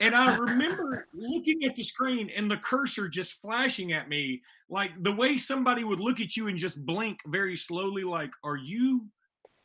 And 0.00 0.14
I 0.14 0.34
remember 0.36 1.06
looking 1.14 1.64
at 1.64 1.76
the 1.76 1.82
screen 1.82 2.30
and 2.36 2.50
the 2.50 2.56
cursor 2.56 3.08
just 3.08 3.34
flashing 3.34 3.92
at 3.92 4.08
me 4.08 4.42
like 4.68 4.90
the 5.02 5.12
way 5.12 5.38
somebody 5.38 5.84
would 5.84 6.00
look 6.00 6.20
at 6.20 6.36
you 6.36 6.48
and 6.48 6.58
just 6.58 6.84
blink 6.84 7.20
very 7.26 7.56
slowly, 7.56 8.02
like, 8.02 8.32
Are 8.42 8.56
you 8.56 9.06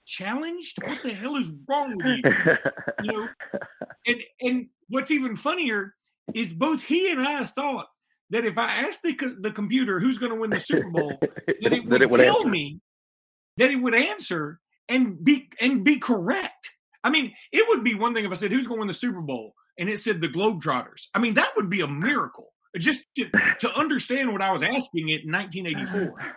challenged? 0.09 0.81
What 0.83 1.03
the 1.03 1.13
hell 1.13 1.35
is 1.35 1.51
wrong 1.67 1.95
with 1.95 2.05
you? 2.05 2.23
You 3.03 3.13
know, 3.13 3.29
and 4.07 4.17
and 4.41 4.67
what's 4.89 5.11
even 5.11 5.35
funnier 5.35 5.95
is 6.33 6.51
both 6.51 6.83
he 6.83 7.11
and 7.11 7.21
I 7.21 7.45
thought 7.45 7.87
that 8.31 8.43
if 8.45 8.57
I 8.57 8.81
asked 8.83 9.03
the 9.03 9.15
the 9.39 9.51
computer 9.51 9.99
who's 9.99 10.17
going 10.17 10.33
to 10.33 10.39
win 10.39 10.49
the 10.49 10.59
Super 10.59 10.89
Bowl, 10.89 11.17
that 11.21 11.71
it 11.71 11.83
would, 11.83 11.89
that 11.91 12.01
it 12.01 12.09
would 12.09 12.19
tell 12.19 12.39
answer. 12.39 12.49
me 12.49 12.81
that 13.57 13.71
it 13.71 13.77
would 13.77 13.95
answer 13.95 14.59
and 14.89 15.23
be 15.23 15.49
and 15.61 15.83
be 15.83 15.97
correct. 15.97 16.71
I 17.03 17.09
mean, 17.09 17.33
it 17.53 17.65
would 17.69 17.83
be 17.83 17.95
one 17.95 18.13
thing 18.13 18.25
if 18.25 18.31
I 18.31 18.35
said 18.35 18.51
who's 18.51 18.67
going 18.67 18.79
to 18.79 18.81
win 18.81 18.87
the 18.87 18.93
Super 18.93 19.21
Bowl 19.21 19.53
and 19.77 19.87
it 19.87 19.99
said 19.99 20.19
the 20.19 20.27
Globetrotters. 20.27 21.07
I 21.15 21.19
mean, 21.19 21.35
that 21.35 21.51
would 21.55 21.69
be 21.69 21.81
a 21.81 21.87
miracle 21.87 22.53
just 22.77 23.01
to, 23.15 23.29
to 23.59 23.73
understand 23.73 24.33
what 24.33 24.41
I 24.41 24.51
was 24.51 24.61
asking 24.61 25.09
it 25.09 25.23
in 25.23 25.31
1984. 25.31 26.13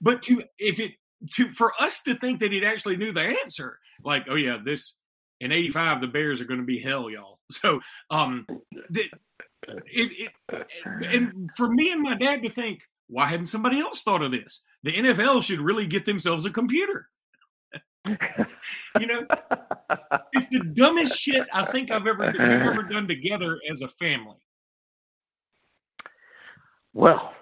But 0.00 0.20
to 0.24 0.42
if 0.58 0.80
it 0.80 0.92
to 1.32 1.48
for 1.48 1.72
us 1.80 2.00
to 2.02 2.14
think 2.14 2.40
that 2.40 2.52
he'd 2.52 2.64
actually 2.64 2.96
knew 2.96 3.12
the 3.12 3.22
answer, 3.22 3.78
like, 4.02 4.26
oh 4.28 4.36
yeah, 4.36 4.58
this 4.62 4.94
in 5.40 5.52
85 5.52 6.00
the 6.00 6.08
Bears 6.08 6.40
are 6.40 6.46
going 6.46 6.60
to 6.60 6.66
be 6.66 6.78
hell, 6.78 7.10
y'all. 7.10 7.38
So 7.50 7.80
um 8.10 8.46
the, 8.88 9.04
it, 9.86 10.30
it, 10.48 10.66
and 11.02 11.50
for 11.56 11.68
me 11.68 11.92
and 11.92 12.00
my 12.00 12.14
dad 12.14 12.42
to 12.42 12.48
think, 12.48 12.82
why 13.08 13.26
hadn't 13.26 13.46
somebody 13.46 13.80
else 13.80 14.00
thought 14.00 14.22
of 14.22 14.32
this? 14.32 14.62
The 14.82 14.92
NFL 14.92 15.42
should 15.42 15.60
really 15.60 15.86
get 15.86 16.06
themselves 16.06 16.46
a 16.46 16.50
computer. 16.50 17.08
you 18.06 19.06
know, 19.06 19.26
it's 20.32 20.48
the 20.50 20.70
dumbest 20.72 21.18
shit 21.18 21.46
I 21.52 21.64
think 21.64 21.90
I've 21.90 22.06
ever 22.06 22.32
we've 22.32 22.40
ever 22.40 22.82
done 22.82 23.08
together 23.08 23.58
as 23.70 23.82
a 23.82 23.88
family. 23.88 24.38
Well, 26.92 27.34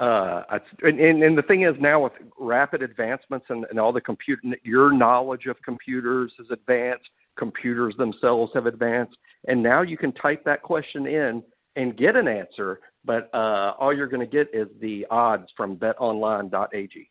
uh, 0.00 0.58
and, 0.82 0.98
and, 0.98 1.22
and 1.22 1.36
the 1.36 1.42
thing 1.42 1.62
is 1.62 1.76
now 1.78 2.02
with 2.02 2.14
rapid 2.38 2.82
advancements 2.82 3.46
and, 3.50 3.66
and 3.68 3.78
all 3.78 3.92
the 3.92 4.00
computer, 4.00 4.40
your 4.64 4.92
knowledge 4.92 5.46
of 5.46 5.60
computers 5.62 6.32
has 6.38 6.50
advanced. 6.50 7.10
Computers 7.36 7.94
themselves 7.96 8.50
have 8.54 8.66
advanced, 8.66 9.16
and 9.48 9.62
now 9.62 9.82
you 9.82 9.96
can 9.96 10.12
type 10.12 10.44
that 10.44 10.62
question 10.62 11.06
in 11.06 11.42
and 11.76 11.96
get 11.96 12.16
an 12.16 12.28
answer, 12.28 12.80
but 13.04 13.32
uh, 13.34 13.74
all 13.78 13.94
you're 13.94 14.08
going 14.08 14.20
to 14.20 14.26
get 14.26 14.52
is 14.52 14.68
the 14.80 15.06
odds 15.10 15.50
from 15.56 15.76
betonline.ag. 15.76 17.10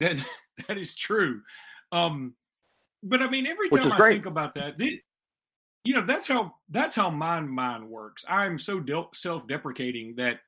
That 0.00 0.16
that 0.68 0.78
is 0.78 0.94
true. 0.94 1.42
Um, 1.92 2.34
but 3.02 3.22
I 3.22 3.28
mean, 3.28 3.46
every 3.46 3.68
time 3.68 3.92
I 3.92 3.96
great. 3.96 4.12
think 4.14 4.26
about 4.26 4.54
that, 4.54 4.78
this, 4.78 4.94
you 5.84 5.94
know, 5.94 6.06
that's 6.06 6.26
how 6.26 6.54
that's 6.70 6.94
how 6.94 7.10
my 7.10 7.40
mind 7.40 7.88
works. 7.88 8.24
I'm 8.28 8.58
so 8.58 8.80
de- 8.80 9.08
self-deprecating 9.12 10.14
that 10.16 10.40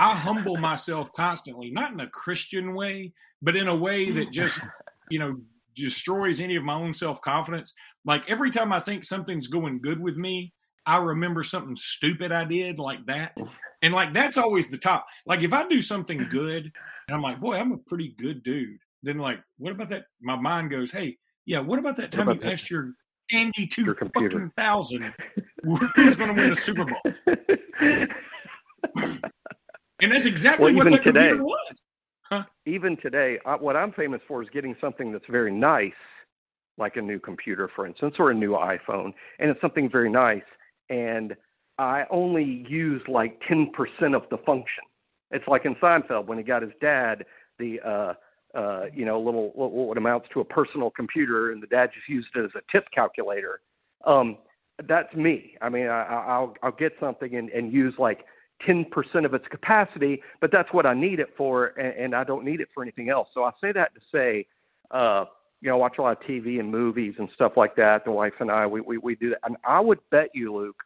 I 0.00 0.16
humble 0.16 0.56
myself 0.56 1.12
constantly, 1.12 1.70
not 1.70 1.92
in 1.92 2.00
a 2.00 2.08
Christian 2.08 2.74
way, 2.74 3.12
but 3.42 3.54
in 3.54 3.68
a 3.68 3.76
way 3.76 4.10
that 4.12 4.32
just, 4.32 4.58
you 5.10 5.18
know, 5.18 5.36
destroys 5.76 6.40
any 6.40 6.56
of 6.56 6.64
my 6.64 6.72
own 6.72 6.94
self-confidence. 6.94 7.74
Like 8.06 8.24
every 8.26 8.50
time 8.50 8.72
I 8.72 8.80
think 8.80 9.04
something's 9.04 9.46
going 9.46 9.82
good 9.82 10.00
with 10.00 10.16
me, 10.16 10.54
I 10.86 10.96
remember 10.96 11.42
something 11.42 11.76
stupid 11.76 12.32
I 12.32 12.46
did 12.46 12.78
like 12.78 13.04
that. 13.06 13.36
And 13.82 13.92
like 13.92 14.14
that's 14.14 14.38
always 14.38 14.68
the 14.68 14.78
top. 14.78 15.04
Like 15.26 15.42
if 15.42 15.52
I 15.52 15.68
do 15.68 15.82
something 15.82 16.28
good 16.30 16.72
and 17.06 17.14
I'm 17.14 17.20
like, 17.20 17.38
boy, 17.38 17.56
I'm 17.56 17.72
a 17.72 17.76
pretty 17.76 18.14
good 18.18 18.42
dude. 18.42 18.78
Then 19.02 19.18
like, 19.18 19.40
what 19.58 19.72
about 19.72 19.90
that? 19.90 20.04
My 20.22 20.36
mind 20.36 20.70
goes, 20.70 20.90
hey, 20.90 21.18
yeah, 21.44 21.60
what 21.60 21.78
about 21.78 21.98
that 21.98 22.10
time 22.10 22.22
about 22.22 22.36
you 22.36 22.40
that? 22.42 22.52
asked 22.52 22.70
your 22.70 22.94
Tandy 23.30 23.66
two 23.66 23.94
fucking 23.94 24.52
thousand 24.56 25.12
who's 25.94 26.16
going 26.16 26.34
to 26.34 26.40
win 26.40 26.50
the 26.50 26.56
Super 26.56 26.86
Bowl? 26.86 27.02
and 30.02 30.12
that's 30.12 30.26
exactly 30.26 30.74
well, 30.74 30.84
what 30.84 30.92
that 30.92 31.04
today, 31.04 31.28
computer 31.28 31.44
was. 31.44 31.82
Huh? 32.22 32.44
Even 32.66 32.96
today, 32.96 33.38
I, 33.44 33.56
what 33.56 33.76
I'm 33.76 33.92
famous 33.92 34.20
for 34.26 34.42
is 34.42 34.48
getting 34.50 34.76
something 34.80 35.12
that's 35.12 35.26
very 35.26 35.52
nice, 35.52 35.92
like 36.78 36.96
a 36.96 37.02
new 37.02 37.18
computer, 37.18 37.68
for 37.74 37.86
instance, 37.86 38.16
or 38.18 38.30
a 38.30 38.34
new 38.34 38.52
iPhone, 38.52 39.12
and 39.38 39.50
it's 39.50 39.60
something 39.60 39.90
very 39.90 40.10
nice 40.10 40.42
and 40.90 41.36
I 41.78 42.04
only 42.10 42.44
use 42.68 43.00
like 43.08 43.40
10% 43.44 44.14
of 44.14 44.28
the 44.28 44.36
function. 44.38 44.84
It's 45.30 45.46
like 45.48 45.64
in 45.64 45.76
Seinfeld 45.76 46.26
when 46.26 46.36
he 46.36 46.44
got 46.44 46.62
his 46.62 46.72
dad 46.80 47.24
the 47.58 47.80
uh, 47.80 48.14
uh, 48.54 48.86
you 48.92 49.04
know 49.04 49.20
little 49.20 49.52
what 49.54 49.96
amounts 49.96 50.28
to 50.32 50.40
a 50.40 50.44
personal 50.44 50.90
computer, 50.90 51.52
and 51.52 51.62
the 51.62 51.68
dad 51.68 51.90
just 51.94 52.08
used 52.08 52.28
it 52.34 52.44
as 52.44 52.50
a 52.56 52.62
tip 52.72 52.90
calculator. 52.90 53.60
Um, 54.04 54.38
that's 54.84 55.14
me. 55.14 55.56
I 55.62 55.68
mean, 55.68 55.86
I, 55.86 56.02
I'll 56.02 56.54
I'll 56.62 56.72
get 56.72 56.96
something 56.98 57.36
and, 57.36 57.48
and 57.50 57.72
use 57.72 57.94
like 57.98 58.24
10% 58.66 59.24
of 59.24 59.34
its 59.34 59.46
capacity, 59.48 60.22
but 60.40 60.50
that's 60.52 60.72
what 60.72 60.86
I 60.86 60.94
need 60.94 61.20
it 61.20 61.30
for, 61.36 61.68
and, 61.78 61.94
and 61.94 62.14
I 62.14 62.24
don't 62.24 62.44
need 62.44 62.60
it 62.60 62.68
for 62.74 62.82
anything 62.82 63.08
else. 63.08 63.28
So 63.32 63.44
I 63.44 63.52
say 63.60 63.72
that 63.72 63.94
to 63.94 64.00
say, 64.12 64.46
uh, 64.90 65.26
you 65.60 65.68
know, 65.68 65.76
I 65.76 65.78
watch 65.78 65.98
a 65.98 66.02
lot 66.02 66.20
of 66.20 66.26
TV 66.26 66.58
and 66.58 66.70
movies 66.70 67.14
and 67.18 67.28
stuff 67.34 67.56
like 67.56 67.76
that. 67.76 68.04
The 68.04 68.10
wife 68.10 68.34
and 68.40 68.50
I, 68.50 68.66
we, 68.66 68.80
we, 68.80 68.98
we 68.98 69.14
do 69.14 69.30
that. 69.30 69.40
And 69.44 69.56
I 69.64 69.80
would 69.80 69.98
bet 70.10 70.30
you, 70.34 70.54
Luke, 70.54 70.82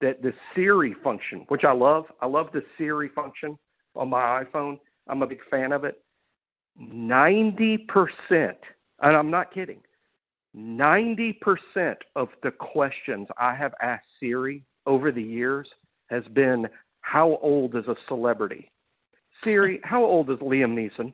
that 0.00 0.22
the 0.22 0.34
Siri 0.54 0.94
function, 1.04 1.44
which 1.48 1.64
I 1.64 1.72
love, 1.72 2.06
I 2.20 2.26
love 2.26 2.50
the 2.52 2.64
Siri 2.76 3.08
function 3.08 3.58
on 3.94 4.08
my 4.08 4.44
iPhone. 4.44 4.78
I'm 5.08 5.22
a 5.22 5.26
big 5.26 5.40
fan 5.50 5.72
of 5.72 5.84
it. 5.84 6.02
90%, 6.80 7.88
and 8.30 8.56
I'm 9.02 9.30
not 9.30 9.52
kidding, 9.52 9.80
90% 10.56 11.96
of 12.16 12.28
the 12.42 12.50
questions 12.50 13.28
I 13.38 13.54
have 13.54 13.74
asked 13.80 14.06
Siri 14.18 14.64
over 14.86 15.12
the 15.12 15.22
years 15.22 15.68
has 16.08 16.24
been, 16.28 16.68
How 17.02 17.38
old 17.42 17.76
is 17.76 17.86
a 17.88 17.96
celebrity? 18.08 18.70
Siri, 19.42 19.80
how 19.84 20.04
old 20.04 20.30
is 20.30 20.38
Liam 20.38 20.74
Neeson? 20.74 21.12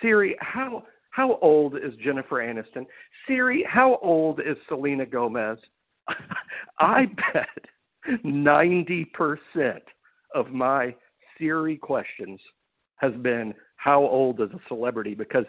Siri, 0.00 0.36
how 0.40 0.84
how 1.10 1.38
old 1.42 1.76
is 1.76 1.94
Jennifer 1.96 2.36
Aniston? 2.36 2.86
Siri, 3.26 3.64
how 3.64 3.96
old 3.96 4.40
is 4.40 4.56
Selena 4.68 5.04
Gomez? 5.04 5.58
I 6.78 7.06
bet 7.32 7.48
90% 8.24 9.80
of 10.34 10.50
my 10.50 10.94
Siri 11.36 11.76
questions 11.76 12.40
has 12.96 13.12
been 13.14 13.54
how 13.76 14.02
old 14.02 14.40
is 14.40 14.50
a 14.52 14.60
celebrity 14.68 15.14
because 15.14 15.46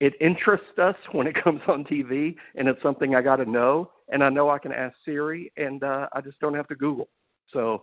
it 0.00 0.14
interests 0.20 0.78
us 0.78 0.96
when 1.12 1.26
it 1.26 1.34
comes 1.44 1.60
on 1.68 1.84
TV 1.84 2.34
and 2.54 2.68
it's 2.68 2.82
something 2.82 3.14
I 3.14 3.22
got 3.22 3.36
to 3.36 3.44
know 3.44 3.90
and 4.10 4.22
I 4.24 4.28
know 4.28 4.50
I 4.50 4.58
can 4.58 4.72
ask 4.72 4.96
Siri 5.04 5.52
and 5.56 5.82
uh, 5.84 6.08
I 6.12 6.20
just 6.20 6.40
don't 6.40 6.54
have 6.54 6.68
to 6.68 6.74
Google. 6.74 7.08
So 7.52 7.82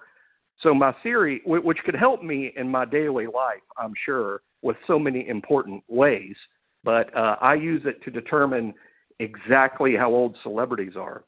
so 0.62 0.74
my 0.74 0.96
Siri 1.04 1.42
which 1.46 1.84
could 1.84 1.96
help 1.96 2.24
me 2.24 2.54
in 2.56 2.70
my 2.70 2.86
daily 2.86 3.28
life, 3.28 3.62
I'm 3.78 3.94
sure, 3.96 4.42
with 4.62 4.78
so 4.88 5.00
many 5.00 5.28
important 5.28 5.84
ways 5.88 6.36
but 6.84 7.16
uh, 7.16 7.36
I 7.42 7.56
use 7.56 7.86
it 7.86 8.02
to 8.04 8.12
determine 8.12 8.74
exactly 9.20 9.96
how 9.96 10.12
old 10.12 10.38
celebrities 10.42 10.96
are. 10.96 11.26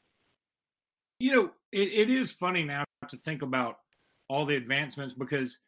You 1.18 1.32
know, 1.32 1.44
it, 1.70 2.08
it 2.08 2.10
is 2.10 2.32
funny 2.32 2.64
now 2.64 2.84
to 3.08 3.16
think 3.16 3.42
about 3.42 3.78
all 4.28 4.46
the 4.46 4.56
advancements 4.56 5.14
because, 5.14 5.58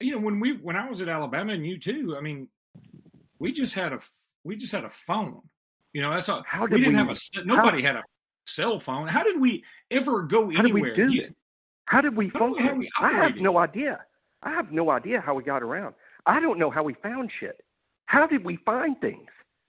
you 0.00 0.12
know, 0.12 0.18
when 0.18 0.40
we 0.40 0.52
when 0.52 0.76
I 0.76 0.88
was 0.88 1.00
at 1.00 1.08
Alabama 1.08 1.52
and 1.52 1.64
you 1.64 1.78
too, 1.78 2.16
I 2.18 2.20
mean, 2.20 2.48
we 3.38 3.52
just 3.52 3.74
had 3.74 3.92
a 3.92 4.00
we 4.44 4.56
just 4.56 4.72
had 4.72 4.84
a 4.84 4.90
phone. 4.90 5.42
You 5.92 6.02
know, 6.02 6.10
that's 6.10 6.28
all. 6.28 6.42
How 6.46 6.66
did 6.66 6.74
we 6.74 6.80
didn't 6.80 6.94
we, 6.94 6.98
have 6.98 7.10
a 7.10 7.44
nobody 7.44 7.82
how, 7.82 7.88
had 7.88 7.96
a 7.96 8.02
cell 8.46 8.78
phone. 8.78 9.08
How 9.08 9.22
did 9.22 9.40
we 9.40 9.64
ever 9.90 10.22
go 10.22 10.50
anywhere? 10.50 10.94
Did 10.94 11.08
we 11.08 11.20
do 11.20 11.28
how 11.88 12.02
did 12.02 12.14
we 12.16 12.28
function? 12.28 12.66
How 12.66 12.74
we 12.74 12.90
I 13.00 13.12
have 13.12 13.36
no 13.36 13.56
idea. 13.58 14.00
I 14.42 14.50
have 14.50 14.70
no 14.70 14.90
idea 14.90 15.20
how 15.20 15.34
we 15.34 15.42
got 15.42 15.62
around. 15.62 15.94
I 16.26 16.38
don't 16.38 16.58
know 16.58 16.70
how 16.70 16.82
we 16.82 16.94
found 16.94 17.30
shit. 17.40 17.64
How 18.06 18.26
did 18.26 18.44
we 18.44 18.56
find 18.56 19.00
things? 19.00 19.28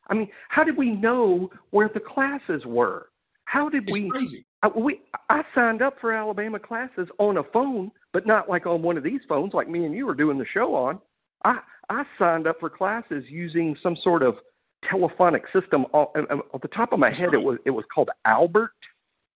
I 0.10 0.16
mean, 0.16 0.30
how 0.50 0.66
did 0.66 0.76
we 0.76 0.92
know 0.92 1.50
where 1.70 1.88
the 1.88 2.02
classes 2.02 2.66
were? 2.66 3.10
How 3.46 3.70
did 3.70 3.88
it's 3.90 3.98
we? 3.98 4.10
Crazy. 4.10 4.46
I, 4.62 4.68
we 4.68 5.02
I 5.30 5.44
signed 5.56 5.82
up 5.82 5.98
for 6.02 6.12
Alabama 6.12 6.60
classes 6.60 7.08
on 7.20 7.38
a 7.38 7.44
phone, 7.44 7.90
but 8.12 8.28
not 8.28 8.50
like 8.50 8.66
on 8.66 8.82
one 8.82 8.98
of 8.98 9.04
these 9.04 9.22
phones, 9.28 9.54
like 9.54 9.70
me 9.70 9.86
and 9.86 9.96
you 9.96 10.08
are 10.10 10.14
doing 10.14 10.38
the 10.38 10.46
show 10.46 10.76
on. 10.76 11.00
I 11.46 11.60
I 11.90 12.04
signed 12.18 12.48
up 12.48 12.60
for 12.60 12.70
classes 12.70 13.26
using 13.30 13.78
some 13.82 13.96
sort 13.96 14.24
of 14.24 14.40
telephonic 14.84 15.46
system. 15.54 15.86
Off, 15.94 16.10
off 16.54 16.62
the 16.62 16.68
top 16.68 16.92
of 16.92 17.00
my 17.00 17.10
That's 17.10 17.20
head, 17.20 17.28
right. 17.28 17.36
it 17.36 17.44
was 17.44 17.58
it 17.66 17.72
was 17.72 17.86
called 17.94 18.10
Albert. 18.26 18.74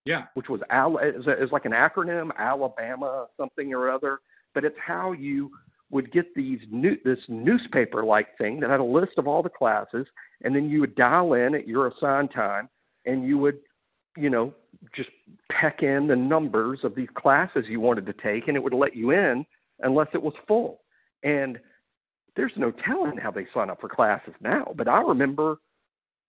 Yeah. 0.06 0.26
Which 0.34 0.50
was 0.50 0.62
Al 0.70 0.98
is 0.98 1.28
is 1.28 1.52
like 1.52 1.66
an 1.66 1.72
acronym, 1.72 2.36
Alabama 2.38 3.28
something 3.38 3.74
or 3.74 3.90
other. 3.90 4.20
But 4.54 4.66
it's 4.66 4.78
how 4.86 5.14
you 5.14 5.52
would 5.90 6.12
get 6.12 6.34
these 6.36 6.60
new 6.72 6.98
this 7.06 7.20
newspaper 7.28 8.04
like 8.04 8.38
thing 8.38 8.60
that 8.60 8.70
had 8.70 8.80
a 8.80 8.84
list 8.84 9.18
of 9.18 9.28
all 9.28 9.44
the 9.44 9.50
classes, 9.50 10.08
and 10.42 10.56
then 10.56 10.70
you 10.70 10.82
would 10.82 10.96
dial 10.96 11.34
in 11.34 11.56
at 11.56 11.68
your 11.68 11.88
assigned 11.88 12.32
time, 12.32 12.68
and 13.06 13.26
you 13.26 13.38
would, 13.38 13.60
you 14.18 14.30
know, 14.30 14.54
just 14.94 15.10
peck 15.52 15.84
in 15.84 16.08
the 16.08 16.16
numbers 16.16 16.84
of 16.84 16.96
these 16.96 17.10
classes 17.14 17.66
you 17.70 17.80
wanted 17.80 18.06
to 18.06 18.14
take, 18.14 18.48
and 18.48 18.58
it 18.58 18.64
would 18.64 18.74
let 18.74 18.96
you 18.96 19.12
in 19.12 19.46
unless 19.82 20.08
it 20.14 20.22
was 20.22 20.34
full. 20.48 20.82
And 21.24 21.60
there's 22.36 22.54
no 22.56 22.72
telling 22.72 23.18
how 23.18 23.32
they 23.32 23.46
sign 23.54 23.70
up 23.70 23.80
for 23.80 23.88
classes 23.88 24.34
now, 24.42 24.74
but 24.76 24.88
I 24.88 25.02
remember 25.02 25.58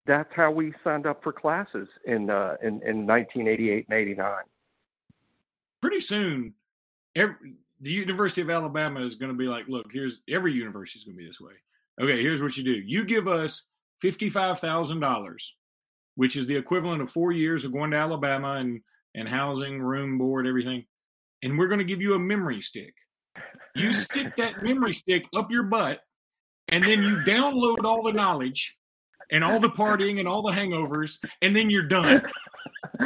that's 0.06 0.34
how 0.34 0.50
we 0.50 0.75
signed 0.82 1.06
up 1.06 1.23
for 1.23 1.32
classes 1.32 1.88
in 2.04 2.30
uh, 2.30 2.56
in, 2.62 2.82
in 2.82 3.06
1988 3.06 3.87
and 3.88 3.99
89. 3.99 4.34
Pretty 5.80 6.00
soon, 6.00 6.54
every, 7.16 7.54
the 7.80 7.90
University 7.90 8.40
of 8.40 8.50
Alabama 8.50 9.00
is 9.00 9.14
going 9.14 9.32
to 9.32 9.37
be 9.37 9.46
like, 9.46 9.66
look, 9.68 9.87
here's 9.92 10.20
every 10.28 10.52
university 10.52 10.99
is 10.99 11.04
going 11.04 11.16
to 11.16 11.23
be 11.23 11.26
this 11.26 11.40
way. 11.40 11.52
Okay, 12.00 12.23
here's 12.23 12.42
what 12.42 12.56
you 12.56 12.64
do: 12.64 12.73
you 12.73 13.04
give 13.04 13.28
us 13.28 13.62
fifty-five 14.00 14.58
thousand 14.58 15.00
dollars, 15.00 15.54
which 16.16 16.37
is 16.37 16.46
the 16.46 16.56
equivalent 16.56 17.02
of 17.02 17.11
four 17.11 17.32
years 17.32 17.64
of 17.64 17.73
going 17.73 17.90
to 17.92 17.96
Alabama 17.96 18.54
and 18.54 18.80
and 19.14 19.28
housing, 19.28 19.80
room, 19.80 20.18
board, 20.18 20.46
everything, 20.46 20.84
and 21.42 21.58
we're 21.58 21.68
going 21.68 21.78
to 21.78 21.84
give 21.84 22.00
you 22.00 22.14
a 22.14 22.18
memory 22.18 22.61
stick. 22.61 22.94
You 23.75 23.92
stick 23.92 24.37
that 24.37 24.62
memory 24.62 24.92
stick 24.92 25.26
up 25.34 25.50
your 25.50 25.62
butt, 25.62 26.00
and 26.68 26.87
then 26.87 27.02
you 27.02 27.18
download 27.18 27.84
all 27.84 28.02
the 28.02 28.12
knowledge 28.12 28.76
and 29.31 29.45
all 29.45 29.61
the 29.61 29.71
partying 29.71 30.19
and 30.19 30.28
all 30.28 30.43
the 30.43 30.52
hangovers, 30.52 31.19
and 31.43 31.54
then 31.54 31.71
you're 31.71 31.83
done. 31.83 32.23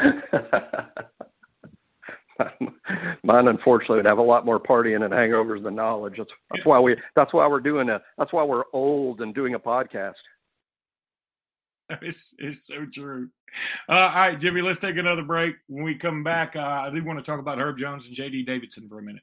Mine, 3.24 3.48
unfortunately, 3.48 3.96
would 3.96 4.06
have 4.06 4.18
a 4.18 4.22
lot 4.22 4.46
more 4.46 4.60
partying 4.60 5.04
and 5.04 5.12
hangovers 5.12 5.62
than 5.62 5.74
knowledge. 5.74 6.18
That's 6.18 6.32
that's 6.50 6.64
why 6.64 6.78
we 6.78 6.96
that's 7.16 7.32
why 7.32 7.46
we're 7.46 7.60
doing 7.60 7.88
a 7.90 8.00
that's 8.16 8.32
why 8.32 8.44
we're 8.44 8.64
old 8.72 9.20
and 9.20 9.34
doing 9.34 9.54
a 9.54 9.60
podcast. 9.60 10.14
It's, 12.02 12.34
it's 12.38 12.66
so 12.66 12.84
true. 12.84 13.30
Uh, 13.88 13.92
all 13.92 14.14
right, 14.14 14.38
Jimmy, 14.38 14.60
let's 14.60 14.78
take 14.78 14.98
another 14.98 15.22
break. 15.22 15.56
When 15.68 15.84
we 15.84 15.94
come 15.94 16.22
back, 16.22 16.54
uh, 16.54 16.60
I 16.60 16.90
do 16.90 17.02
want 17.02 17.18
to 17.18 17.24
talk 17.24 17.40
about 17.40 17.58
Herb 17.58 17.78
Jones 17.78 18.06
and 18.06 18.14
J.D. 18.14 18.42
Davison 18.42 18.88
for 18.88 18.98
a 18.98 19.02
minute. 19.02 19.22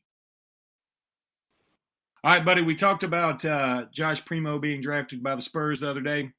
All 2.24 2.32
right, 2.32 2.44
buddy. 2.44 2.64
We 2.64 2.74
talked 2.74 3.04
about 3.04 3.46
uh, 3.46 3.86
Josh 3.94 4.26
Primo 4.26 4.58
being 4.58 4.82
drafted 4.82 5.22
by 5.22 5.36
the 5.36 5.44
Spurs 5.44 5.82
the 5.82 5.90
other 5.92 6.02
day, 6.02 6.32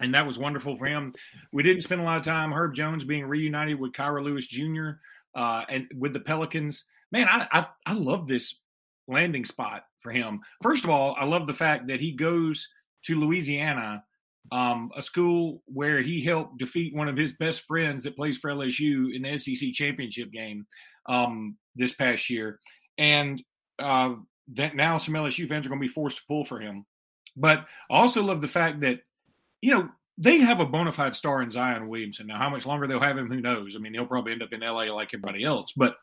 and 0.00 0.14
that 0.14 0.26
was 0.26 0.38
wonderful 0.38 0.76
for 0.76 0.86
him. 0.86 1.14
We 1.52 1.62
didn't 1.62 1.82
spend 1.82 2.00
a 2.00 2.04
lot 2.04 2.16
of 2.16 2.22
time. 2.22 2.52
Herb 2.52 2.74
Jones 2.74 3.04
being 3.04 3.26
reunited 3.26 3.78
with 3.78 3.92
Kira 3.92 4.22
Lewis 4.22 4.46
Jr. 4.46 4.90
Uh, 5.34 5.64
and 5.68 5.86
with 5.96 6.12
the 6.12 6.20
Pelicans. 6.20 6.84
Man, 7.10 7.28
I, 7.28 7.46
I 7.52 7.66
I 7.86 7.92
love 7.94 8.26
this 8.26 8.58
landing 9.08 9.44
spot 9.44 9.84
for 10.00 10.10
him. 10.10 10.40
First 10.62 10.84
of 10.84 10.90
all, 10.90 11.14
I 11.18 11.24
love 11.24 11.46
the 11.46 11.54
fact 11.54 11.88
that 11.88 12.00
he 12.00 12.12
goes 12.12 12.68
to 13.04 13.18
Louisiana, 13.18 14.04
um, 14.50 14.90
a 14.96 15.02
school 15.02 15.62
where 15.66 16.00
he 16.00 16.22
helped 16.22 16.58
defeat 16.58 16.94
one 16.94 17.08
of 17.08 17.16
his 17.16 17.32
best 17.32 17.62
friends 17.62 18.04
that 18.04 18.16
plays 18.16 18.38
for 18.38 18.50
LSU 18.50 19.14
in 19.14 19.22
the 19.22 19.38
SEC 19.38 19.72
championship 19.72 20.30
game 20.32 20.66
um, 21.06 21.56
this 21.76 21.92
past 21.92 22.30
year, 22.30 22.58
and 22.98 23.42
uh, 23.78 24.14
that 24.54 24.74
now 24.74 24.98
some 24.98 25.14
LSU 25.14 25.48
fans 25.48 25.66
are 25.66 25.68
going 25.68 25.80
to 25.80 25.86
be 25.86 25.92
forced 25.92 26.18
to 26.18 26.24
pull 26.28 26.44
for 26.44 26.60
him. 26.60 26.84
But 27.36 27.66
I 27.90 27.96
also 27.96 28.22
love 28.22 28.40
the 28.40 28.48
fact 28.48 28.80
that, 28.80 29.00
you 29.62 29.72
know, 29.72 29.88
they 30.18 30.38
have 30.38 30.60
a 30.60 30.66
bona 30.66 30.92
fide 30.92 31.16
star 31.16 31.40
in 31.40 31.50
Zion 31.50 31.88
Williamson. 31.88 32.26
Now, 32.26 32.38
how 32.38 32.50
much 32.50 32.66
longer 32.66 32.86
they'll 32.86 33.00
have 33.00 33.16
him, 33.16 33.30
who 33.30 33.40
knows? 33.40 33.74
I 33.74 33.78
mean, 33.78 33.94
he'll 33.94 34.06
probably 34.06 34.32
end 34.32 34.42
up 34.42 34.52
in 34.52 34.60
LA 34.60 34.92
like 34.94 35.14
everybody 35.14 35.44
else. 35.44 35.72
But 35.74 35.96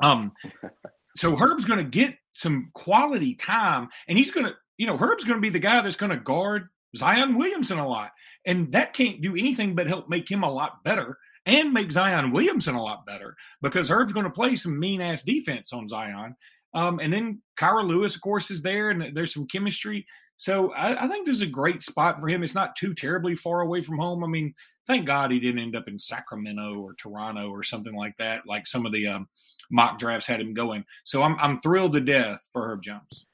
um, 0.00 0.32
so 1.16 1.34
Herb's 1.34 1.64
going 1.64 1.82
to 1.82 1.90
get 1.90 2.14
some 2.32 2.70
quality 2.74 3.34
time, 3.34 3.88
and 4.06 4.16
he's 4.16 4.30
going 4.30 4.46
to, 4.46 4.54
you 4.76 4.86
know, 4.86 4.96
Herb's 4.96 5.24
going 5.24 5.36
to 5.36 5.42
be 5.42 5.50
the 5.50 5.58
guy 5.58 5.80
that's 5.80 5.96
going 5.96 6.10
to 6.10 6.16
guard 6.16 6.68
Zion 6.96 7.36
Williamson 7.36 7.78
a 7.78 7.88
lot, 7.88 8.12
and 8.46 8.72
that 8.72 8.92
can't 8.92 9.20
do 9.20 9.36
anything 9.36 9.74
but 9.74 9.86
help 9.86 10.08
make 10.08 10.30
him 10.30 10.44
a 10.44 10.50
lot 10.50 10.84
better 10.84 11.18
and 11.46 11.72
make 11.72 11.92
Zion 11.92 12.30
Williamson 12.30 12.74
a 12.74 12.82
lot 12.82 13.04
better 13.04 13.36
because 13.62 13.88
Herb's 13.88 14.12
going 14.12 14.24
to 14.24 14.30
play 14.30 14.56
some 14.56 14.78
mean 14.78 15.00
ass 15.00 15.22
defense 15.22 15.72
on 15.72 15.88
Zion, 15.88 16.36
um, 16.74 16.98
and 17.00 17.12
then 17.12 17.40
Kira 17.58 17.86
Lewis, 17.86 18.14
of 18.14 18.20
course, 18.20 18.50
is 18.50 18.62
there, 18.62 18.90
and 18.90 19.14
there's 19.16 19.32
some 19.32 19.46
chemistry. 19.46 20.06
So 20.36 20.72
I, 20.72 21.04
I, 21.04 21.08
think 21.08 21.26
this 21.26 21.36
is 21.36 21.42
a 21.42 21.46
great 21.46 21.82
spot 21.82 22.20
for 22.20 22.28
him. 22.28 22.42
It's 22.42 22.54
not 22.54 22.76
too 22.76 22.92
terribly 22.92 23.36
far 23.36 23.60
away 23.60 23.82
from 23.82 23.98
home. 23.98 24.24
I 24.24 24.26
mean, 24.26 24.54
thank 24.86 25.06
God 25.06 25.30
he 25.30 25.38
didn't 25.38 25.60
end 25.60 25.76
up 25.76 25.88
in 25.88 25.98
Sacramento 25.98 26.80
or 26.80 26.94
Toronto 26.94 27.50
or 27.50 27.62
something 27.62 27.94
like 27.94 28.16
that, 28.16 28.46
like 28.46 28.66
some 28.66 28.84
of 28.84 28.92
the 28.92 29.06
um, 29.06 29.28
mock 29.70 29.98
drafts 29.98 30.26
had 30.26 30.40
him 30.40 30.52
going. 30.52 30.84
So 31.04 31.22
I'm 31.22 31.36
I'm 31.38 31.60
thrilled 31.60 31.92
to 31.94 32.00
death 32.00 32.46
for 32.52 32.68
Herb 32.68 32.82
Jones. 32.82 33.26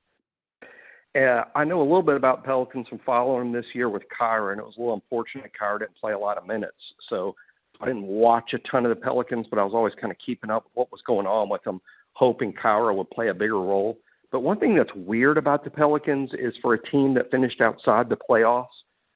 Uh, 1.18 1.44
I 1.56 1.64
know 1.64 1.80
a 1.80 1.82
little 1.82 2.02
bit 2.02 2.14
about 2.14 2.44
Pelicans 2.44 2.86
from 2.88 3.00
following 3.04 3.46
him 3.46 3.52
this 3.52 3.66
year 3.74 3.88
with 3.88 4.04
Kira, 4.16 4.52
and 4.52 4.60
it 4.60 4.64
was 4.64 4.76
a 4.76 4.80
little 4.80 4.94
unfortunate. 4.94 5.50
Kira 5.60 5.80
didn't 5.80 5.96
play 5.96 6.12
a 6.12 6.18
lot 6.18 6.38
of 6.38 6.46
minutes, 6.46 6.94
so 7.08 7.34
I 7.80 7.86
didn't 7.86 8.06
watch 8.06 8.52
a 8.54 8.58
ton 8.58 8.84
of 8.84 8.90
the 8.90 8.96
Pelicans, 8.96 9.48
but 9.50 9.58
I 9.58 9.64
was 9.64 9.74
always 9.74 9.94
kind 9.94 10.12
of 10.12 10.18
keeping 10.18 10.50
up 10.50 10.64
with 10.64 10.72
what 10.74 10.92
was 10.92 11.02
going 11.02 11.26
on 11.26 11.48
with 11.48 11.64
them 11.64 11.80
hoping 12.12 12.52
Kira 12.52 12.94
would 12.94 13.10
play 13.10 13.28
a 13.28 13.34
bigger 13.34 13.60
role. 13.60 13.98
But 14.32 14.40
one 14.40 14.58
thing 14.58 14.76
that's 14.76 14.94
weird 14.94 15.38
about 15.38 15.64
the 15.64 15.70
Pelicans 15.70 16.32
is 16.34 16.56
for 16.62 16.74
a 16.74 16.82
team 16.82 17.14
that 17.14 17.30
finished 17.30 17.60
outside 17.60 18.08
the 18.08 18.16
playoffs. 18.16 18.66